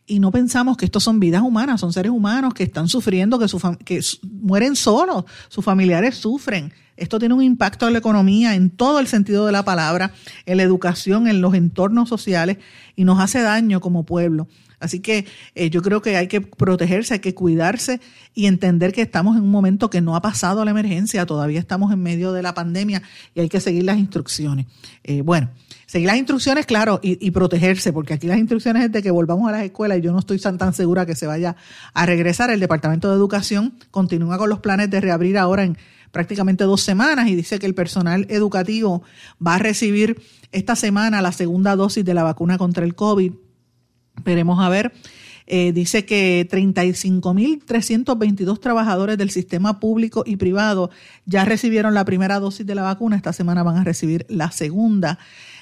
[0.09, 3.47] y no pensamos que estos son vidas humanas, son seres humanos que están sufriendo, que,
[3.47, 4.01] su que
[4.41, 6.73] mueren solos, sus familiares sufren.
[6.97, 10.13] Esto tiene un impacto en la economía, en todo el sentido de la palabra,
[10.47, 12.57] en la educación, en los entornos sociales
[12.97, 14.49] y nos hace daño como pueblo.
[14.81, 18.01] Así que eh, yo creo que hay que protegerse, hay que cuidarse
[18.35, 21.93] y entender que estamos en un momento que no ha pasado la emergencia, todavía estamos
[21.93, 23.03] en medio de la pandemia
[23.35, 24.67] y hay que seguir las instrucciones.
[25.05, 25.51] Eh, bueno,
[25.89, 29.53] seguir las instrucciones, claro, y, protegerse, porque aquí las instrucciones es de que volvamos a
[29.53, 31.57] las escuelas y yo no estoy tan, segura que se vaya
[31.95, 32.51] a regresar.
[32.51, 35.79] El Departamento de Educación continúa con los planes de reabrir ahora en
[36.11, 39.03] prácticamente dos semanas y dice que el personal educativo
[39.45, 40.21] va a recibir
[40.53, 43.33] esta semana la segunda dosis de la vacuna contra el COVID.
[44.25, 44.93] Veremos a ver.
[45.51, 50.91] Eh, dice que 35.322 trabajadores del sistema público y privado
[51.25, 53.17] ya recibieron la primera dosis de la vacuna.
[53.17, 55.19] Esta semana van a recibir la segunda.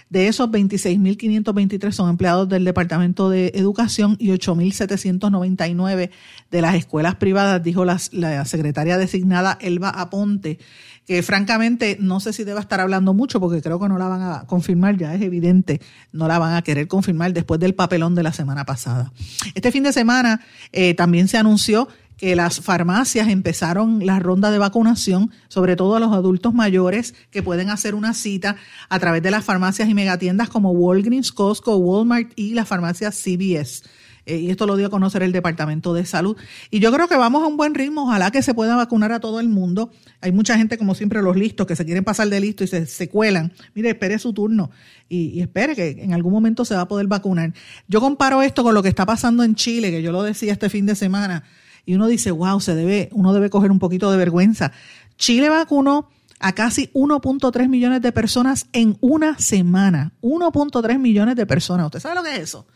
[0.09, 6.11] De esos, 26.523 son empleados del Departamento de Educación y 8.799
[6.51, 10.61] de las escuelas privadas, dijo la, secretaria designada Elba Aponte,
[11.07, 14.23] que francamente no sé si deba estar hablando mucho porque creo que no la van
[14.23, 15.81] a confirmar, ya es evidente,
[16.13, 19.13] no la van a querer confirmar después del papelón de la semana pasada.
[19.55, 20.41] Este fin de semana
[20.73, 26.01] eh, también se anunció que las farmacias empezaron la ronda de vacunación, sobre todo a
[26.01, 28.57] los adultos mayores que pueden hacer una cita
[28.89, 33.83] a través de las farmacias y megatiendas como Walgreens, Costco, Walmart y las farmacias CVS.
[34.25, 36.37] Eh, y esto lo dio a conocer el Departamento de Salud.
[36.71, 39.21] Y yo creo que vamos a un buen ritmo, ojalá que se pueda vacunar a
[39.21, 39.93] todo el mundo.
[40.21, 42.87] Hay mucha gente, como siempre, los listos, que se quieren pasar de listo y se,
[42.87, 43.53] se cuelan.
[43.75, 44.71] Mire, espere su turno
[45.09, 47.53] y, y, espere que en algún momento se va a poder vacunar.
[47.87, 50.71] Yo comparo esto con lo que está pasando en Chile, que yo lo decía este
[50.71, 51.45] fin de semana
[51.87, 54.73] y uno dice, wow, se debe, uno debe coger un poquito de vergüenza.
[55.17, 60.13] Chile vacunó a casi 1.3 millones de personas en una semana.
[60.21, 61.87] 1.3 millones de personas.
[61.87, 62.67] ¿Usted sabe lo que es eso?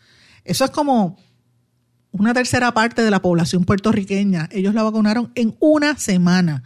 [0.45, 1.17] Eso es como
[2.11, 4.47] una tercera parte de la población puertorriqueña.
[4.51, 6.63] Ellos la vacunaron en una semana.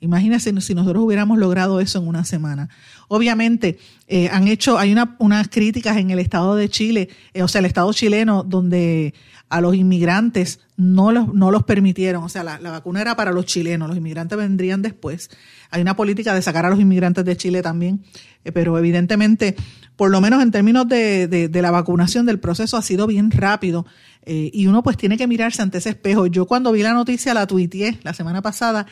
[0.00, 2.68] Imagínense si nosotros hubiéramos logrado eso en una semana.
[3.06, 7.48] Obviamente, eh, han hecho, hay una, unas críticas en el Estado de Chile, eh, o
[7.48, 9.14] sea, el Estado chileno, donde
[9.52, 12.24] a los inmigrantes no los, no los permitieron.
[12.24, 15.28] O sea, la, vacuna era para los chilenos, los inmigrantes vendrían después.
[15.70, 18.02] Hay una política de sacar a los inmigrantes de Chile también,
[18.44, 19.54] eh, pero evidentemente,
[19.94, 23.84] por lo menos en términos de, de, la vacunación del proceso, ha sido bien rápido.
[24.24, 26.26] y uno pues tiene que mirarse ante ese espejo.
[26.26, 28.86] Yo cuando vi la noticia la tuiteé la semana pasada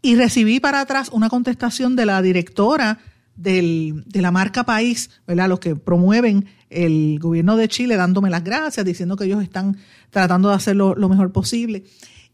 [0.00, 2.98] y recibí para atrás una contestación de la directora
[3.38, 5.48] del, de la marca país, ¿verdad?
[5.48, 9.78] Los que promueven el gobierno de Chile dándome las gracias, diciendo que ellos están
[10.10, 11.84] tratando de hacerlo lo mejor posible.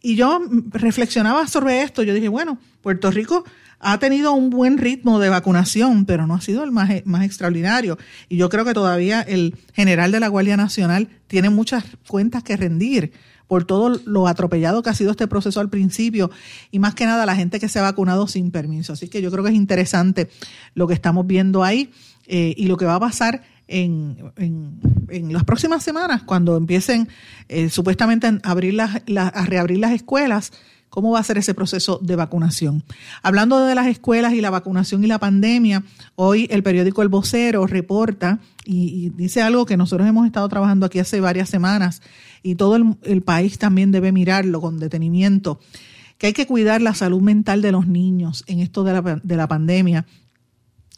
[0.03, 0.41] Y yo
[0.71, 3.45] reflexionaba sobre esto, yo dije, bueno, Puerto Rico
[3.81, 7.99] ha tenido un buen ritmo de vacunación, pero no ha sido el más, más extraordinario.
[8.29, 12.57] Y yo creo que todavía el general de la Guardia Nacional tiene muchas cuentas que
[12.57, 13.13] rendir
[13.47, 16.31] por todo lo atropellado que ha sido este proceso al principio
[16.71, 18.93] y más que nada la gente que se ha vacunado sin permiso.
[18.93, 20.29] Así que yo creo que es interesante
[20.75, 21.91] lo que estamos viendo ahí
[22.27, 27.09] eh, y lo que va a pasar en, en, las próximas semanas cuando empiecen
[27.49, 30.53] eh, supuestamente a, abrir las, a reabrir las escuelas
[30.95, 32.85] ¿Cómo va a ser ese proceso de vacunación?
[33.21, 35.83] Hablando de las escuelas y la vacunación y la pandemia,
[36.15, 41.01] hoy el periódico El Vocero reporta y, dice algo que nosotros hemos estado trabajando aquí
[41.01, 42.01] hace varias semanas
[42.45, 45.59] y todo el, país también debe mirarlo con detenimiento,
[46.19, 49.37] que hay que cuidar la salud mental de los niños en esto de la, de
[49.37, 50.07] la pandemia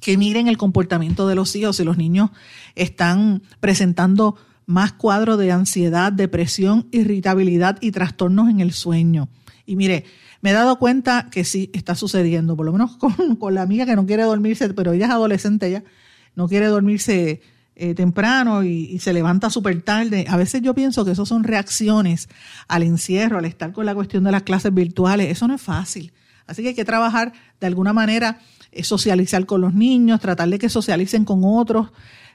[0.01, 1.77] que miren el comportamiento de los hijos.
[1.77, 2.31] Si los niños
[2.75, 9.29] están presentando más cuadros de ansiedad, depresión, irritabilidad y trastornos en el sueño.
[9.65, 10.05] Y mire,
[10.43, 13.97] me he dado cuenta que sí está sucediendo, por lo menos con, la amiga que
[13.97, 15.85] no quiere dormirse, pero ella es adolescente ya,
[16.35, 17.41] no quiere dormirse
[17.79, 20.25] eh, temprano y, se levanta súper tarde.
[20.29, 22.31] A veces yo pienso que eso son reacciones
[22.69, 25.31] al encierro, al estar con la cuestión de las clases virtuales.
[25.31, 26.15] Eso no es fácil.
[26.47, 28.39] Así que hay que trabajar de alguna manera,
[28.73, 31.89] eh, socializar con los niños, tratar de que socialicen con otros,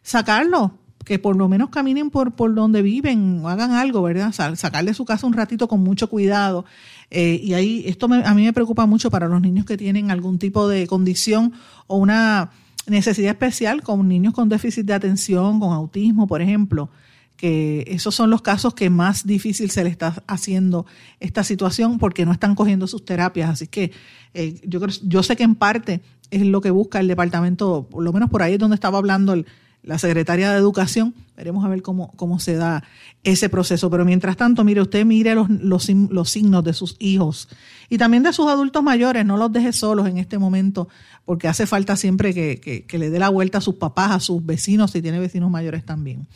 [0.04, 0.74] sacarlos,
[1.06, 4.32] que por lo menos caminen por, por donde viven o hagan algo, ¿verdad?
[4.32, 6.66] Sacarle su casa un ratito con mucho cuidado.
[7.10, 10.38] Eh, y ahí, esto a mí me preocupa mucho para los niños que tienen algún
[10.38, 11.54] tipo de condición
[11.88, 12.52] o una
[12.92, 16.90] necesidad especial, con niños con déficit de atención, con autismo, por ejemplo,
[17.36, 20.86] que esos son los casos que más difícil se le está haciendo
[21.20, 23.50] esta situación porque no están cogiendo sus terapias.
[23.50, 23.92] Así que
[24.36, 28.14] eh, yo, yo sé que en parte es lo que busca el departamento, por lo
[28.14, 29.48] menos por ahí es donde estaba hablando el,
[29.84, 31.14] la secretaria de Educación.
[31.36, 32.84] Veremos a ver cómo, cómo se da
[33.24, 33.90] ese proceso.
[33.90, 37.50] Pero mientras tanto, mire, usted mire los, los, signos de sus hijos
[37.90, 39.26] y también de sus adultos mayores.
[39.26, 40.88] No los deje solos en este momento,
[41.26, 44.46] porque hace falta siempre que, que le dé la vuelta a sus papás, a sus
[44.46, 46.28] vecinos, si tiene vecinos mayores también.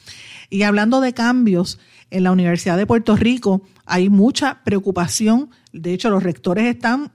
[0.49, 1.79] Y hablando de cambios,
[2.11, 5.49] en la Universidad de Puerto Rico hay mucha preocupación.
[5.71, 7.11] De hecho, los rectores están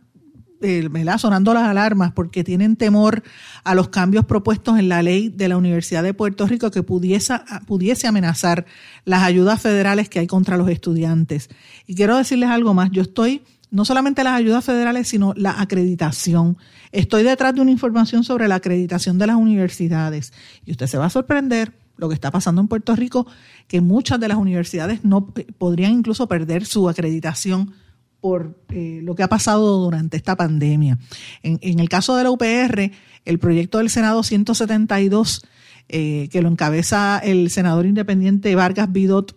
[0.60, 3.22] eh, sonando las alarmas porque tienen temor
[3.64, 7.34] a los cambios propuestos en la ley de la Universidad de Puerto Rico que pudiese,
[7.66, 8.66] pudiese amenazar
[9.04, 11.48] las ayudas federales que hay contra los estudiantes.
[11.86, 16.58] Y quiero decirles algo más, yo estoy no solamente las ayudas federales, sino la acreditación.
[16.92, 20.32] Estoy detrás de una información sobre la acreditación de las universidades.
[20.66, 23.26] Y usted se va a sorprender lo que está pasando en Puerto Rico,
[23.68, 27.74] que muchas de las universidades no eh, podrían incluso perder su acreditación
[28.20, 30.98] por eh, lo que ha pasado durante esta pandemia.
[31.42, 32.90] En, el caso de la UPR,
[33.24, 35.42] el proyecto del Senado 172,
[35.88, 39.36] eh, que lo encabeza el senador independiente Vargas Bidot,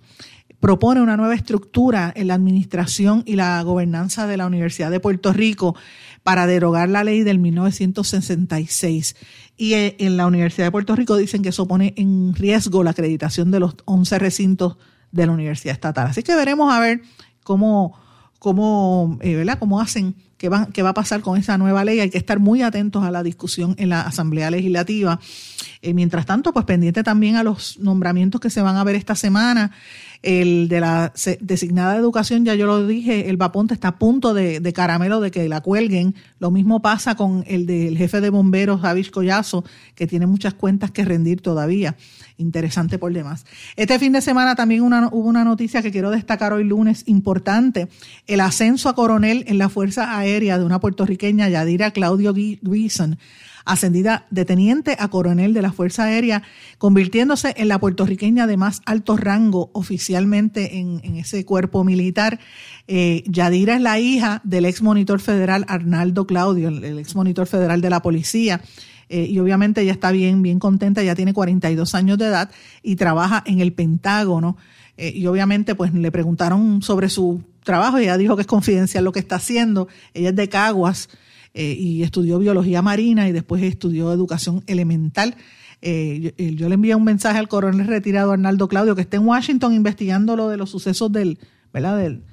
[0.60, 5.34] propone una nueva estructura en la administración y la gobernanza de la Universidad de Puerto
[5.34, 5.76] Rico
[6.24, 9.16] para derogar la ley del 1966.
[9.58, 12.92] Y eh, en la Universidad de Puerto Rico dicen que eso pone en riesgo la
[12.92, 14.78] acreditación de los 11 recintos
[15.12, 16.08] de la Universidad Estatal.
[16.08, 17.02] Así que veremos a ver
[17.44, 18.00] cómo
[18.44, 19.58] cómo, eh, ¿verdad?
[19.58, 22.02] cómo hacen, qué va, qué va a pasar con esa nueva ley.
[22.02, 25.18] Hay que estar muy atentos a la discusión en la Asamblea Legislativa.
[25.82, 29.16] Eh, mientras tanto, pues pendiente también a los nombramientos que se van a ver esta
[29.16, 29.72] semana.
[30.24, 34.34] El de la designada de educación, ya yo lo dije, el Vaponte está a punto
[34.34, 36.16] de, caramelo de que la cuelguen.
[36.40, 40.92] Lo mismo pasa con el del jefe de bomberos, Javis Collazo, que tiene muchas cuentas
[40.92, 41.98] que rendir todavía.
[42.38, 43.46] Interesante por demás.
[43.76, 47.90] Este fin de semana también hubo una noticia que quiero destacar hoy lunes, importante.
[48.26, 53.18] El ascenso a coronel en la Fuerza Aérea de una puertorriqueña, Yadira Claudio Guison
[53.66, 56.44] ascendida de teniente a coronel de la Fuerza Aérea,
[56.78, 62.40] convirtiéndose en la puertorriqueña de más alto rango oficialmente en, ese cuerpo militar.
[62.88, 67.82] Eh, Yadira es la hija del ex monitor federal Arnaldo Claudio, el, ex monitor federal
[67.82, 68.62] de la policía.
[69.10, 72.50] Eh, y obviamente ella está bien, bien contenta, ya tiene 42 años de edad
[72.82, 74.58] y trabaja en el Pentágono.
[74.98, 79.12] Eh, y obviamente pues le preguntaron sobre su trabajo ella dijo que es confidencial lo
[79.12, 79.88] que está haciendo.
[80.14, 81.10] Ella es de Caguas,
[81.54, 85.36] eh, y estudió biología marina y después estudió educación elemental.
[85.82, 89.74] Eh, yo, le envié un mensaje al coronel retirado Arnaldo Claudio, que está en Washington
[89.74, 91.40] investigando lo de los sucesos del,
[91.74, 91.98] ¿verdad?
[91.98, 92.24] Del,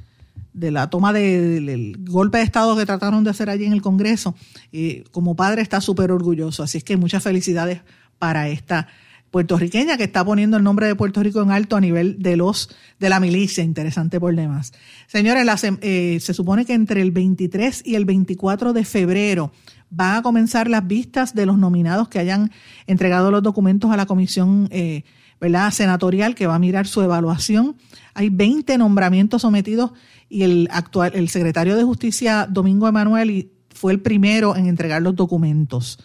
[0.53, 4.35] de la toma del, golpe de Estado que trataron de hacer allí en el Congreso.
[4.73, 6.63] Y como padre está súper orgulloso.
[6.63, 7.81] Así es que muchas felicidades
[8.19, 8.89] para esta
[9.31, 12.71] puertorriqueña que está poniendo el nombre de Puerto Rico en alto a nivel de los
[12.99, 14.73] de la milicia, interesante por demás.
[15.07, 15.47] Señores,
[15.81, 19.53] eh, se supone que entre el 23 y el 24 de febrero
[19.91, 22.51] van a comenzar las vistas de los nominados que hayan
[22.87, 25.03] entregado los documentos a la comisión eh,
[25.41, 25.71] ¿verdad?
[25.73, 27.77] senatorial que va a mirar su evaluación.
[28.15, 29.93] Hay 20 nombramientos sometidos
[30.29, 35.17] y el actual el secretario de Justicia Domingo Emanuel fue el primero en entregar los
[35.17, 35.99] documentos.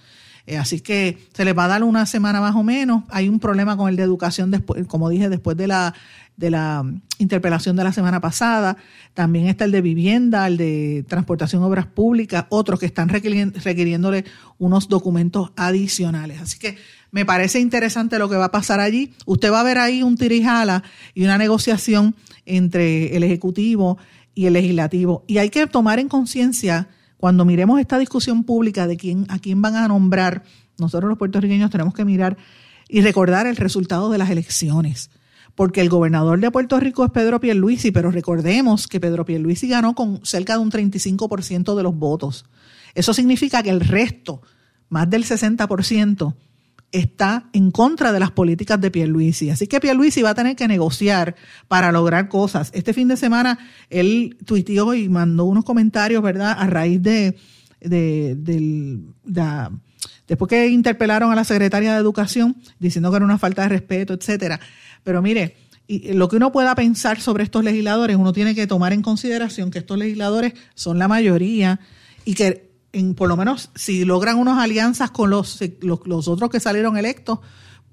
[0.47, 3.03] Eh, así que se les va a dar una semana más o menos.
[3.09, 5.95] Hay un problema con el de educación, después, como dije, después de la,
[6.37, 6.83] de la
[7.17, 8.77] interpelación de la semana pasada.
[9.13, 14.25] También está el de vivienda, el de transportación, obras públicas, otros que están requiriéndole
[14.59, 16.41] unos documentos adicionales.
[16.41, 16.77] Así que
[17.11, 19.13] me parece interesante lo que va a pasar allí.
[19.25, 20.83] Usted va a ver ahí un tirijala
[21.13, 22.15] y una negociación
[22.45, 23.97] entre el Ejecutivo
[24.35, 25.23] y el Legislativo.
[25.25, 29.61] Y hay que tomar en conciencia cuando miremos esta discusión pública de quién, a quién
[29.61, 30.43] van a nombrar,
[30.77, 32.37] nosotros los puertorriqueños tenemos que mirar
[32.89, 35.09] y recordar el resultado de las elecciones.
[35.55, 39.95] Porque el gobernador de Puerto Rico es Pedro Pierluisi, pero recordemos que Pedro Pierluisi ganó
[39.95, 42.45] con cerca de un 35% de los votos.
[42.93, 44.41] Eso significa que el resto,
[44.89, 46.35] más del 60%,
[46.95, 49.49] está en contra de las políticas de Pierluisi.
[49.49, 51.35] Así que Pierluisi va a tener que negociar
[51.67, 52.71] para lograr cosas.
[52.73, 56.55] Este fin de semana él tuiteó y mandó unos comentarios, ¿verdad?
[56.57, 57.37] A raíz de,
[57.81, 59.01] de,
[60.27, 64.13] después que interpelaron a la secretaria de Educación diciendo que era una falta de respeto,
[64.13, 64.59] etcétera.
[65.03, 68.93] Pero mire, y lo que uno pueda pensar sobre estos legisladores, uno tiene que tomar
[68.93, 71.79] en consideración que estos legisladores son la mayoría
[72.23, 72.64] y que
[73.15, 77.39] por lo menos si logran unas alianzas con los, los, otros que salieron electos,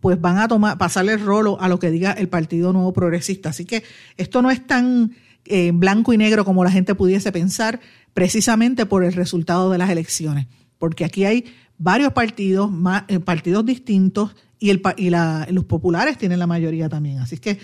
[0.01, 3.51] pues van a tomar, pasarle el rolo a lo que diga el Partido Nuevo Progresista.
[3.51, 3.85] Así que
[4.17, 7.81] esto no es tan eh, blanco y negro como la gente pudiese pensar,
[8.15, 10.47] precisamente por el resultado de las elecciones.
[10.79, 11.45] Porque aquí hay
[11.79, 12.71] varios partidos,
[13.09, 15.11] eh, partidos distintos y, el, y
[15.53, 17.19] los populares tienen la mayoría también.
[17.19, 17.59] Así que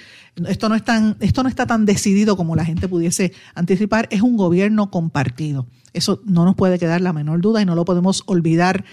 [0.49, 4.21] esto no, es tan, esto no está tan decidido como la gente pudiese anticipar, es
[4.21, 5.69] un gobierno compartido.
[5.93, 8.85] Eso no nos puede quedar la menor duda y no lo podemos olvidar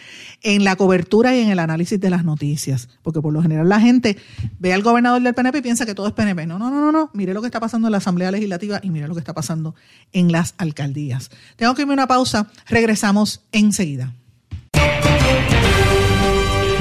[0.44, 3.80] en la cobertura y en el análisis de las noticias, porque por lo general la
[3.80, 4.18] gente
[4.60, 6.46] ve al gobernador del PNP y piensa que todo es PNP.
[6.46, 7.10] No, no, no, no, no.
[7.14, 9.74] Mire lo que está pasando en la Asamblea Legislativa y mire lo que está pasando
[10.14, 11.32] en las alcaldías.
[11.56, 14.14] Tengo que irme a una pausa, regresamos enseguida.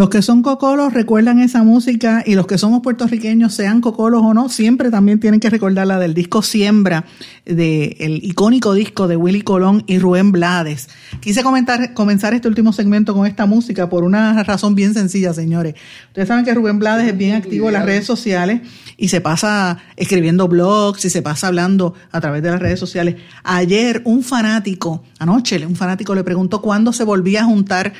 [0.00, 4.32] Los que son cocolos recuerdan esa música y los que somos puertorriqueños, sean cocolos o
[4.32, 7.04] no, siempre también tienen que recordar la del disco Siembra,
[7.44, 10.88] del icónico disco de Willy Colón y Rubén Blades.
[11.20, 15.74] Quise comentar, comenzar este último segmento con esta música por una razón bien sencilla, señores.
[16.06, 18.62] Ustedes saben que Rubén Blades es bien activo en las redes sociales
[18.96, 23.16] y se pasa escribiendo blogs y se pasa hablando a través de las redes sociales.
[23.44, 27.92] Ayer un fanático, anoche un fanático le preguntó cuándo se volvía a juntar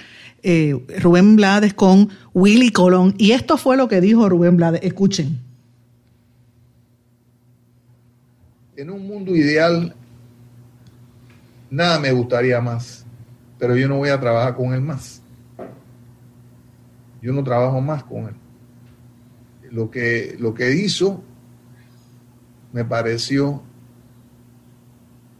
[0.42, 3.14] eh, Rubén Blades con Willy Colón.
[3.18, 4.80] Y esto fue lo que dijo Rubén Blades.
[4.82, 5.38] Escuchen.
[8.76, 9.94] En un mundo ideal,
[11.70, 13.04] nada me gustaría más,
[13.58, 15.20] pero yo no voy a trabajar con él más.
[17.20, 18.34] Yo no trabajo más con él.
[19.70, 21.22] Lo que, lo que hizo
[22.72, 23.62] me pareció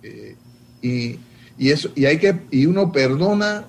[0.03, 0.37] eh,
[0.83, 1.19] y,
[1.59, 3.67] y, eso y hay que y uno perdona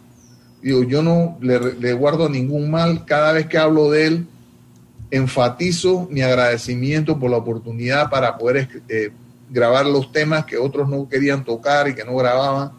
[0.64, 3.06] yo no le, guardo ningún mal.
[3.06, 4.28] Cada vez que hablo de él,
[5.10, 9.12] enfatizo mi agradecimiento por la oportunidad para poder eh,
[9.50, 12.72] grabar los temas que otros no querían tocar y que no grababan.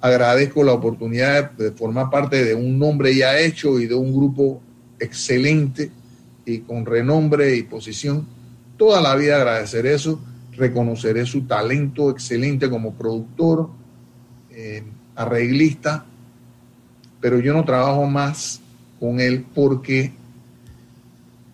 [0.00, 4.62] Agradezco la oportunidad de, formar parte de un nombre ya hecho y de un grupo
[4.98, 5.90] excelente
[6.46, 8.26] y con renombre y posición.
[8.76, 10.20] Toda la vida agradecer eso,
[10.52, 13.68] reconoceré su talento excelente como productor,
[14.52, 14.84] eh,
[15.16, 16.06] arreglista
[17.20, 18.60] pero yo no trabajo más
[18.98, 20.12] con él porque,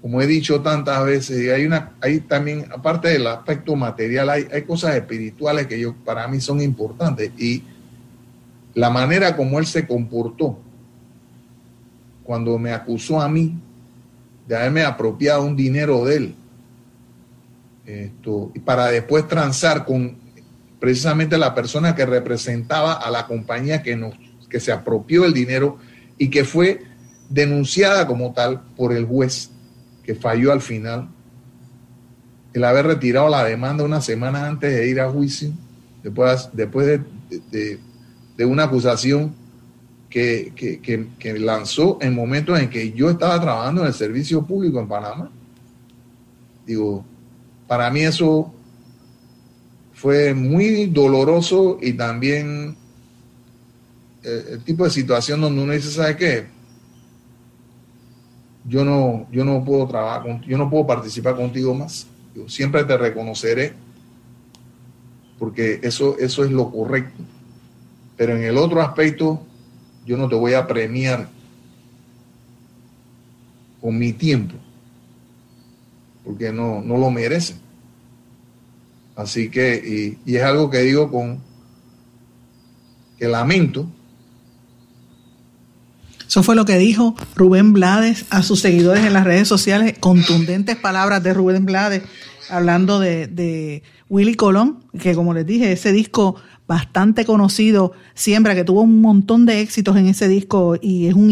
[0.00, 4.62] como he dicho tantas veces, hay, una, hay también, aparte del aspecto material, hay, hay
[4.62, 7.62] cosas espirituales que yo, para mí son importantes y
[8.74, 10.58] la manera como él se comportó
[12.22, 13.54] cuando me acusó a mí
[14.46, 16.34] de haberme apropiado un dinero de él,
[17.86, 20.16] esto, para después transar con
[20.80, 24.14] precisamente la persona que representaba a la compañía que nos
[24.48, 25.78] que se apropió el dinero
[26.18, 26.82] y que fue
[27.28, 29.50] denunciada como tal por el juez
[30.02, 31.08] que falló al final.
[32.52, 35.50] El haber retirado la demanda una semana antes de ir a juicio,
[36.02, 37.00] después, después
[37.50, 37.78] de,
[38.46, 39.34] una acusación
[40.08, 40.52] que,
[41.18, 45.30] que, lanzó en momentos en que yo estaba trabajando en el servicio público en Panamá.
[46.64, 47.04] Digo,
[47.66, 48.54] para mí eso
[49.92, 52.76] fue muy doloroso y también
[54.26, 56.46] el tipo de situación donde uno dice, ¿sabe qué?
[58.64, 62.08] Yo no, yo no puedo trabajar, yo no puedo participar contigo más.
[62.34, 63.74] Yo siempre te reconoceré
[65.38, 67.22] porque eso, eso es lo correcto.
[68.16, 69.40] Pero en el otro aspecto,
[70.04, 71.28] yo no te voy a premiar
[73.80, 74.54] con mi tiempo,
[76.24, 77.58] porque no, no lo merecen.
[79.14, 81.40] Así que, y, y es algo que digo con
[83.18, 83.86] que lamento
[86.26, 90.76] eso fue lo que dijo Rubén Blades a sus seguidores en las redes sociales, contundentes
[90.76, 92.02] palabras de Rubén Blades
[92.48, 96.36] hablando de, Willy Colón, que como les dije, ese disco
[96.68, 101.28] bastante conocido, siembra, que tuvo un montón de éxitos en ese disco y es un,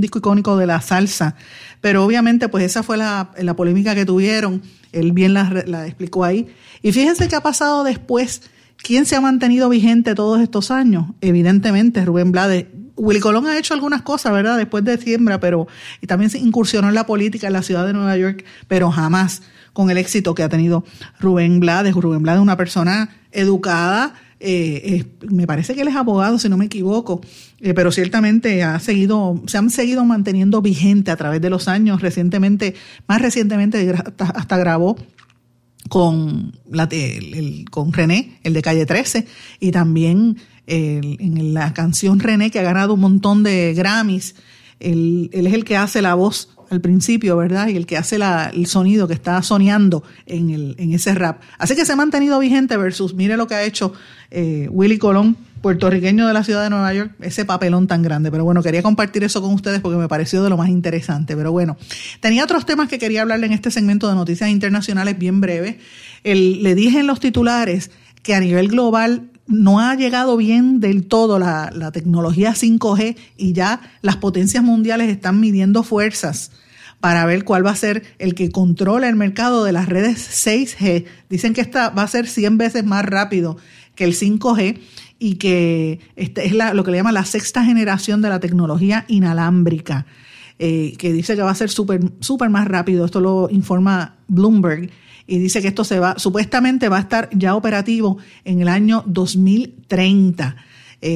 [0.00, 1.36] disco icónico de la salsa.
[1.80, 4.62] Pero obviamente, pues esa fue la, polémica que tuvieron.
[4.92, 6.46] Él bien la, la explicó ahí.
[6.82, 8.42] Y fíjense qué ha pasado después.
[8.76, 11.06] ¿Quién se ha mantenido vigente todos estos años?
[11.20, 12.66] Evidentemente, Rubén Blades
[12.96, 14.56] Willy Colón ha hecho algunas cosas, ¿verdad?
[14.56, 15.66] Después de siembra, pero
[16.00, 19.42] y también se incursionó en la política en la ciudad de Nueva York, pero jamás
[19.72, 20.84] con el éxito que ha tenido
[21.18, 21.94] Rubén Blades.
[21.94, 24.14] Rubén Blades es una persona educada,
[24.46, 27.22] eh, me parece que él es abogado, si no me equivoco,
[27.60, 32.02] eh, pero ciertamente ha seguido, se han seguido manteniendo vigente a través de los años.
[32.02, 32.74] Recientemente,
[33.06, 34.96] más recientemente, hasta, grabó
[35.88, 36.88] con, la,
[37.70, 39.26] con René, el de Calle 13,
[39.60, 40.36] y también
[40.66, 44.34] en la canción René, que ha ganado un montón de Grammys.
[44.80, 47.68] Él, es el que hace la voz al principio, ¿verdad?
[47.68, 51.40] Y el que hace el sonido que está soñando en, el, en ese rap.
[51.58, 53.92] Así que se ha mantenido vigente versus, mire lo que ha hecho
[54.30, 58.30] eh, Willy Colón, puertorriqueño de la ciudad de Nueva York, ese papelón tan grande.
[58.30, 61.36] Pero bueno, quería compartir eso con ustedes porque me pareció de lo más interesante.
[61.36, 61.76] Pero bueno,
[62.20, 65.78] tenía otros temas que quería hablarle en este segmento de noticias internacionales bien breve.
[66.22, 67.90] le dije en los titulares
[68.22, 73.80] que a nivel global no ha llegado bien del todo la, tecnología 5G y ya
[74.02, 76.52] las potencias mundiales están midiendo fuerzas
[77.00, 81.04] para ver cuál va a ser el que controla el mercado de las redes 6G.
[81.28, 83.58] Dicen que esta va a ser 100 veces más rápido
[83.94, 84.78] que el 5G
[85.18, 90.06] y que este es lo que le llama la sexta generación de la tecnología inalámbrica,
[90.58, 93.04] eh, que dice que va a ser súper super más rápido.
[93.04, 94.90] Esto lo informa Bloomberg
[95.26, 99.02] y dice que esto se va, supuestamente va a estar ya operativo en el año
[99.06, 100.56] 2030.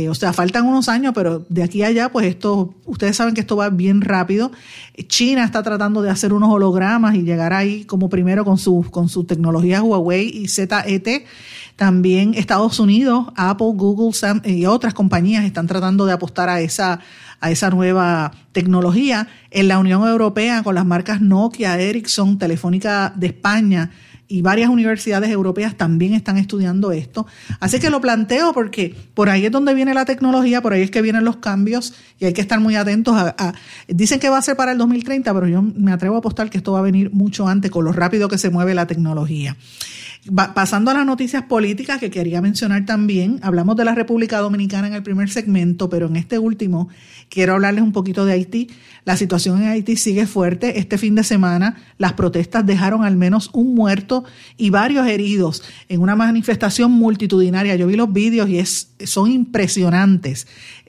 [0.09, 3.41] o sea, faltan unos años, pero de aquí a allá, pues esto, ustedes saben que
[3.41, 4.53] esto va bien rápido.
[5.07, 9.09] China está tratando de hacer unos hologramas y llegar ahí como primero con su, con
[9.09, 11.25] su tecnología Huawei y ZET.
[11.77, 14.13] También Estados Unidos, Apple, Google
[14.45, 16.99] y otras compañías están tratando de apostar a esa,
[17.41, 19.29] a esa nueva tecnología.
[19.51, 23.91] En la Unión Europea, con las marcas Nokia, Ericsson, Telefónica de España,
[24.29, 27.27] y varias universidades europeas también están estudiando esto.
[27.61, 30.91] Así que lo planteo porque por ahí es donde viene la tecnología, por ahí es
[30.91, 33.55] que vienen los cambios y hay que estar muy atentos a,
[33.89, 36.59] dicen que va a ser para el 2030, pero yo me atrevo a apostar que
[36.59, 39.57] esto va a venir mucho antes con lo rápido que se mueve la tecnología
[40.55, 44.95] pasando a las noticias políticas que quería mencionar también, hablamos de la República Dominicana en
[44.95, 46.89] el primer segmento, pero en este último
[47.29, 48.69] quiero hablarles un poquito de Haití.
[49.05, 50.79] La situación en Haití sigue fuerte.
[50.79, 54.25] Este fin de semana las protestas dejaron al menos un muerto
[54.57, 57.77] y varios heridos en una manifestación multitudinaria.
[57.77, 60.47] Yo vi los vídeos y es, son impresionantes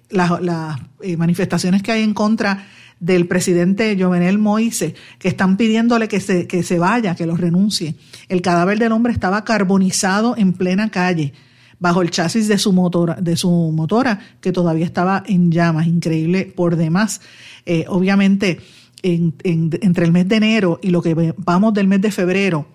[0.09, 2.65] las, eh, manifestaciones que hay en contra
[3.00, 7.95] del presidente Jovenel Moise, que están pidiéndole que se, que se vaya, que lo renuncie.
[8.28, 11.34] El cadáver del hombre estaba carbonizado en plena calle,
[11.80, 16.52] bajo el chasis de su motora, de su motora que todavía estaba en llamas, increíble
[16.56, 17.22] por demás.
[17.66, 18.60] Eh, obviamente,
[19.02, 22.68] entre el mes de enero y lo que vamos del mes de febrero,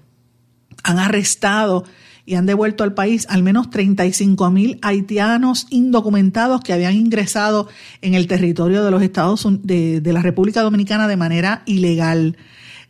[0.82, 1.84] han arrestado
[2.26, 7.68] y han devuelto al país al menos 35 mil haitianos indocumentados que habían ingresado
[8.00, 12.36] en el territorio de los Estados de, de la República Dominicana de manera ilegal.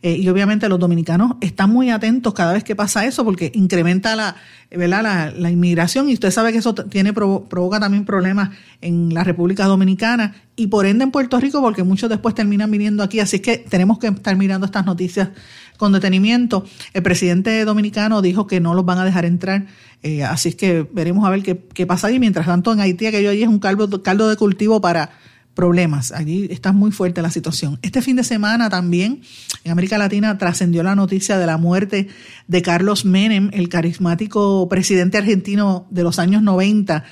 [0.05, 4.15] Eh, y obviamente los dominicanos están muy atentos cada vez que pasa eso porque incrementa
[4.15, 4.35] la,
[4.69, 5.33] ¿verdad?
[5.35, 8.51] la, inmigración y usted sabe que eso tiene provoca también problemas
[8.81, 13.01] en la República Dominicana y por ende en Puerto Rico porque muchos después terminan viniendo
[13.01, 13.19] aquí.
[13.19, 15.29] Así que tenemos que estar mirando estas noticias
[15.77, 16.65] con detenimiento.
[16.93, 19.65] El presidente dominicano dijo que no los van a dejar entrar,
[20.03, 22.19] eh, así que veremos a ver qué, qué pasa ahí.
[22.19, 25.09] Mientras tanto, en Haití, aquello allí es un caldo, caldo de cultivo para
[25.55, 26.11] problemas.
[26.11, 27.79] Allí está muy fuerte la situación.
[27.81, 29.21] Este fin de semana también
[29.63, 32.09] en América Latina trascendió la noticia de la muerte
[32.47, 37.03] de Carlos Menem, el carismático presidente argentino de los años 90,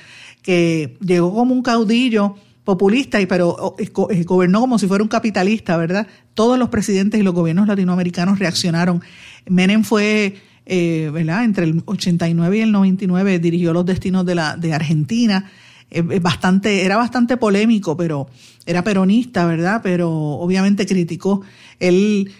[0.42, 5.76] que llegó como un caudillo populista, y pero eh, gobernó como si fuera un capitalista,
[5.76, 6.06] ¿verdad?
[6.34, 9.02] Todos los presidentes y los gobiernos latinoamericanos reaccionaron.
[9.46, 10.36] Menem fue,
[10.66, 11.44] eh, ¿verdad?
[11.44, 15.50] Entre el 89 y el 99 dirigió los destinos de, la, de Argentina.
[15.94, 18.26] Eh, bastante, era bastante polémico, pero
[18.66, 19.80] era peronista, ¿verdad?
[19.82, 21.42] Pero obviamente criticó.
[21.78, 22.32] Él,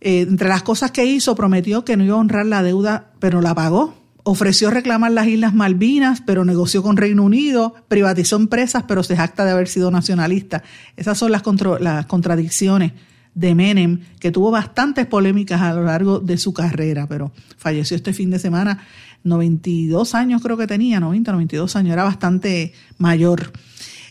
[0.00, 3.54] entre las cosas que hizo, prometió que no iba a honrar la deuda, pero la
[3.54, 9.16] pagó ofreció reclamar las Islas Malvinas, pero negoció con Reino Unido, privatizó empresas, pero se
[9.16, 10.62] jacta de haber sido nacionalista.
[10.96, 11.42] Esas son las,
[11.80, 12.92] las contradicciones
[13.34, 18.12] de Menem, que tuvo bastantes polémicas a lo largo de su carrera, pero falleció este
[18.12, 18.86] fin de semana,
[19.24, 23.52] 92 años creo que tenía, 90, 92 años, era bastante mayor.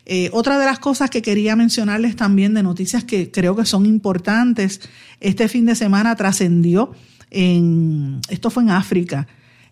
[0.06, 3.86] Eh, otra de las cosas que quería mencionarles también de noticias que creo que son
[3.86, 4.82] importantes,
[5.22, 6.92] este fin de semana trascendió
[7.32, 9.28] en, esto fue en África,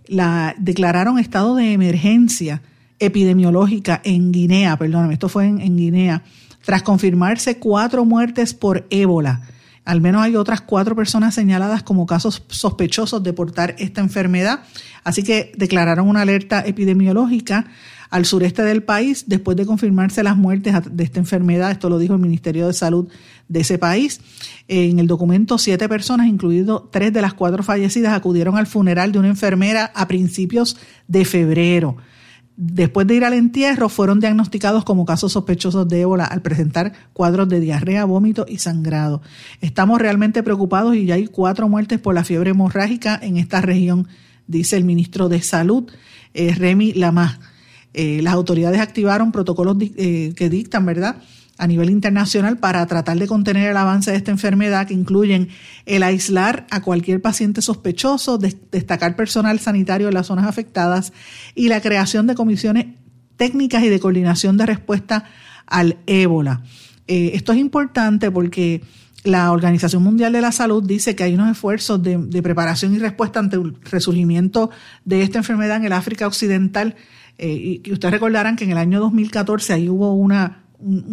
[0.08, 2.62] la, declararon estado de emergencia
[2.99, 6.24] epidemiológica en Guinea, perdóname, esto fue en, Guinea,
[6.64, 9.41] tras confirmarse cuatro muertes por ébola.
[9.84, 14.62] Al menos hay otras cuatro personas señaladas como casos sospechosos de portar esta enfermedad.
[15.03, 17.66] Así que declararon una alerta epidemiológica
[18.12, 21.72] al sureste del país después de confirmarse las muertes de esta enfermedad.
[21.72, 23.07] Esto lo dijo el Ministerio de Salud
[23.47, 24.22] de ese país.
[24.68, 29.20] En el documento, siete personas, incluidos tres de las cuatro fallecidas, acudieron al funeral de
[29.20, 31.97] una enfermera a principios de febrero.
[32.64, 37.49] Después de ir al entierro, fueron diagnosticados como casos sospechosos de ébola al presentar cuadros
[37.49, 39.24] de diarrea, vómito y sangrado.
[39.62, 44.07] Estamos realmente preocupados y ya hay cuatro muertes por la fiebre hemorrágica en esta región,
[44.45, 45.91] dice el ministro de Salud,
[46.36, 47.39] eh, Remy Lama.
[47.95, 51.16] Eh, las autoridades activaron protocolos eh, que dictan, ¿verdad?
[51.62, 55.49] A nivel internacional para tratar de contener el avance de esta enfermedad que incluyen
[55.86, 61.14] el aislar a cualquier paciente sospechoso, destacar personal sanitario en las zonas afectadas
[61.53, 62.88] y la creación de comisiones
[63.38, 65.26] técnicas y de coordinación de respuesta
[65.68, 66.64] al ébola.
[67.05, 68.82] Eh, esto es importante porque
[69.24, 73.39] la Organización Mundial de la Salud dice que hay unos esfuerzos de, preparación y respuesta
[73.39, 74.72] ante el resurgimiento
[75.05, 76.95] de esta enfermedad en el África Occidental
[77.38, 80.64] eh, y, ustedes recordarán que en el año 2014 ahí hubo una,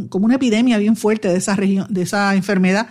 [0.09, 2.89] como una epidemia bien fuerte de esa región, de esa enfermedad.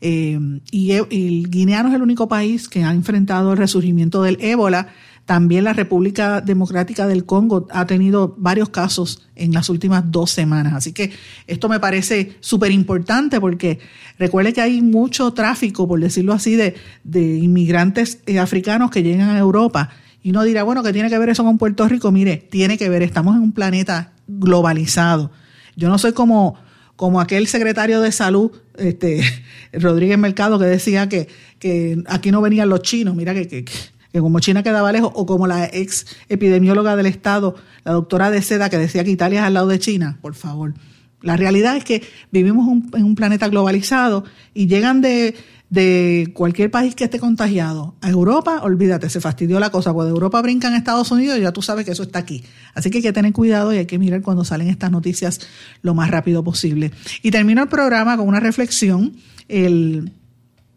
[0.00, 0.38] Eh,
[0.70, 4.88] y, el guineano es el único país que ha enfrentado el resurgimiento del ébola.
[5.24, 10.74] También la República Democrática del Congo ha tenido varios casos en las últimas dos semanas.
[10.74, 11.12] Así que
[11.46, 13.80] esto me parece súper importante porque
[14.18, 19.30] recuerde que hay mucho tráfico, por decirlo así, de, de inmigrantes eh, africanos que llegan
[19.30, 19.90] a Europa
[20.26, 22.10] y uno dirá, bueno, ¿qué tiene que ver eso con Puerto Rico?
[22.10, 25.30] Mire, tiene que ver, estamos en un planeta globalizado.
[25.76, 26.56] Yo no soy como,
[26.96, 29.22] como aquel secretario de salud, este,
[29.72, 33.64] Rodríguez Mercado, que decía que, que aquí no venían los chinos, mira que, que,
[34.18, 37.54] como China quedaba lejos, o como la ex epidemióloga del Estado,
[37.84, 40.74] la doctora de Seda, que decía que Italia es al lado de China, por favor.
[41.22, 44.24] La realidad es que vivimos en un planeta globalizado
[44.54, 45.34] y llegan de,
[45.68, 49.92] de cualquier país que esté contagiado a Europa, olvídate, se fastidió la cosa.
[49.92, 52.44] Cuando Europa brinca en Estados Unidos, ya tú sabes que eso está aquí.
[52.74, 55.40] Así que hay que tener cuidado y hay que mirar cuando salen estas noticias
[55.82, 56.92] lo más rápido posible.
[57.22, 59.16] Y termino el programa con una reflexión.
[59.48, 60.12] El,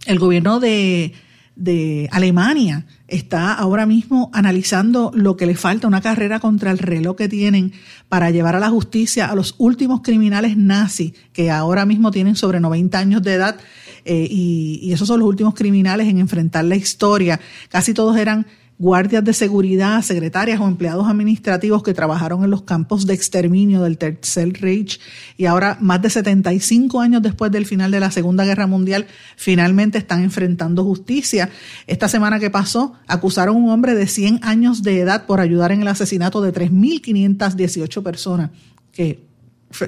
[0.05, 1.13] el gobierno de,
[1.55, 7.17] de Alemania está ahora mismo analizando lo que le falta, una carrera contra el reloj
[7.17, 7.73] que tienen
[8.07, 12.59] para llevar a la justicia a los últimos criminales nazis que ahora mismo tienen sobre
[12.59, 13.59] 90 años de edad
[14.05, 17.39] eh, y, esos son los últimos criminales en enfrentar la historia.
[17.69, 18.45] Casi todos eran
[18.79, 23.97] guardias de seguridad, secretarias o empleados administrativos que trabajaron en los campos de exterminio del
[23.97, 25.01] Tercer Reich
[25.35, 29.97] y ahora, más de 75 años después del final de la Segunda Guerra Mundial, finalmente
[29.97, 31.49] están enfrentando justicia.
[31.87, 35.73] Esta semana que pasó, acusaron a un hombre de 100 años de edad por ayudar
[35.73, 38.51] en el asesinato de 3.518 personas
[38.93, 39.27] que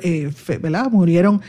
[0.03, 0.31] eh,
[0.61, 0.91] ¿verdad?
[0.91, 1.41] murieron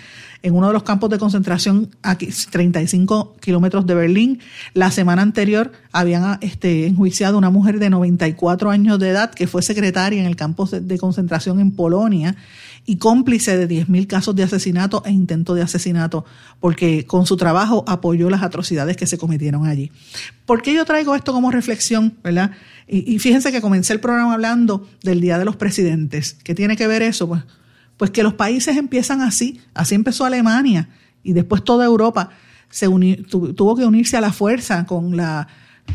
[0.42, 4.40] en uno de los campos de concentración a 35 kilómetros de Berlín.
[4.74, 9.46] La semana anterior habían este, enjuiciado a una mujer de 94 años de edad que
[9.46, 12.36] fue secretaria en el campo de concentración en Polonia
[12.84, 16.24] y cómplice de 10.000 casos de asesinato e intento de asesinato,
[16.58, 19.92] porque con su trabajo apoyó las atrocidades que se cometieron allí.
[20.46, 22.14] ¿Por qué yo traigo esto como reflexión?
[22.24, 22.50] ¿verdad?
[22.88, 26.36] Y, y fíjense que comencé el programa hablando del Día de los Presidentes.
[26.42, 27.28] ¿Qué tiene que ver eso?
[27.28, 27.42] Pues
[28.02, 30.88] pues que los países empiezan así, así empezó Alemania
[31.22, 32.30] y después toda Europa
[32.68, 35.46] se tuvo que unirse a la fuerza con la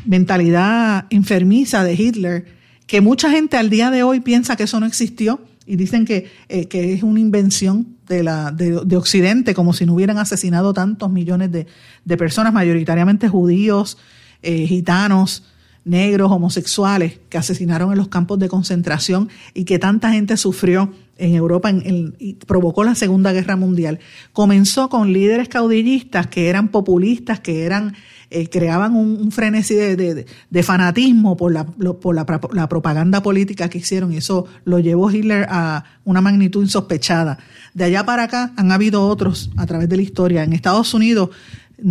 [0.05, 2.45] mentalidad enfermiza de Hitler,
[2.85, 6.31] que mucha gente al día de hoy piensa que eso no existió y dicen que,
[6.47, 11.11] eh, que es una invención de, la, de, Occidente, como si no hubieran asesinado tantos
[11.11, 11.67] millones de,
[12.05, 13.97] de personas, mayoritariamente judíos,
[14.43, 15.43] eh, gitanos,
[15.83, 21.35] negros, homosexuales, que asesinaron en los campos de concentración y que tanta gente sufrió en
[21.35, 23.99] Europa en, y provocó la Segunda Guerra Mundial.
[24.33, 27.95] Comenzó con líderes caudillistas que eran populistas, que eran
[28.29, 34.17] eh, creaban un, frenesí de, fanatismo por, la, por la, propaganda política que hicieron y
[34.17, 37.37] eso lo llevó Hitler a una magnitud insospechada.
[37.73, 40.43] De allá para acá han habido otros a través de la historia.
[40.43, 41.29] En Estados Unidos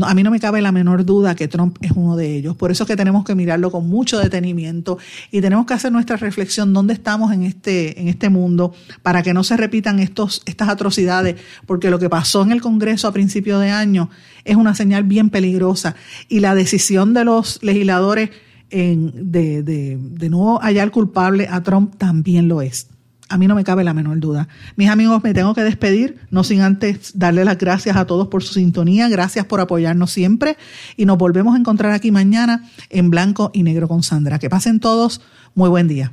[0.03, 2.57] a mí no me cabe la menor duda que Trump es uno de ellos.
[2.57, 4.99] Por eso es que tenemos que mirarlo con mucho detenimiento
[5.31, 9.33] y tenemos que hacer nuestra reflexión dónde estamos en este, en este mundo para que
[9.33, 13.59] no se repitan estos, estas atrocidades, porque lo que pasó en el Congreso a principio
[13.59, 14.11] de año
[14.45, 15.95] es una señal bien peligrosa
[16.29, 18.31] y la decisión de los legisladores
[18.71, 22.89] en, de, de, de no hallar culpable a Trump también lo es.
[23.29, 24.49] A mí no me cabe la menor duda.
[24.77, 28.43] Mis amigos, me tengo que despedir, no sin antes darle las gracias a todos por
[28.43, 30.57] su sintonía, gracias por apoyarnos siempre
[30.97, 34.39] y nos volvemos a encontrar aquí mañana en blanco y negro con Sandra.
[34.39, 35.21] Que pasen todos,
[35.55, 36.13] muy buen día.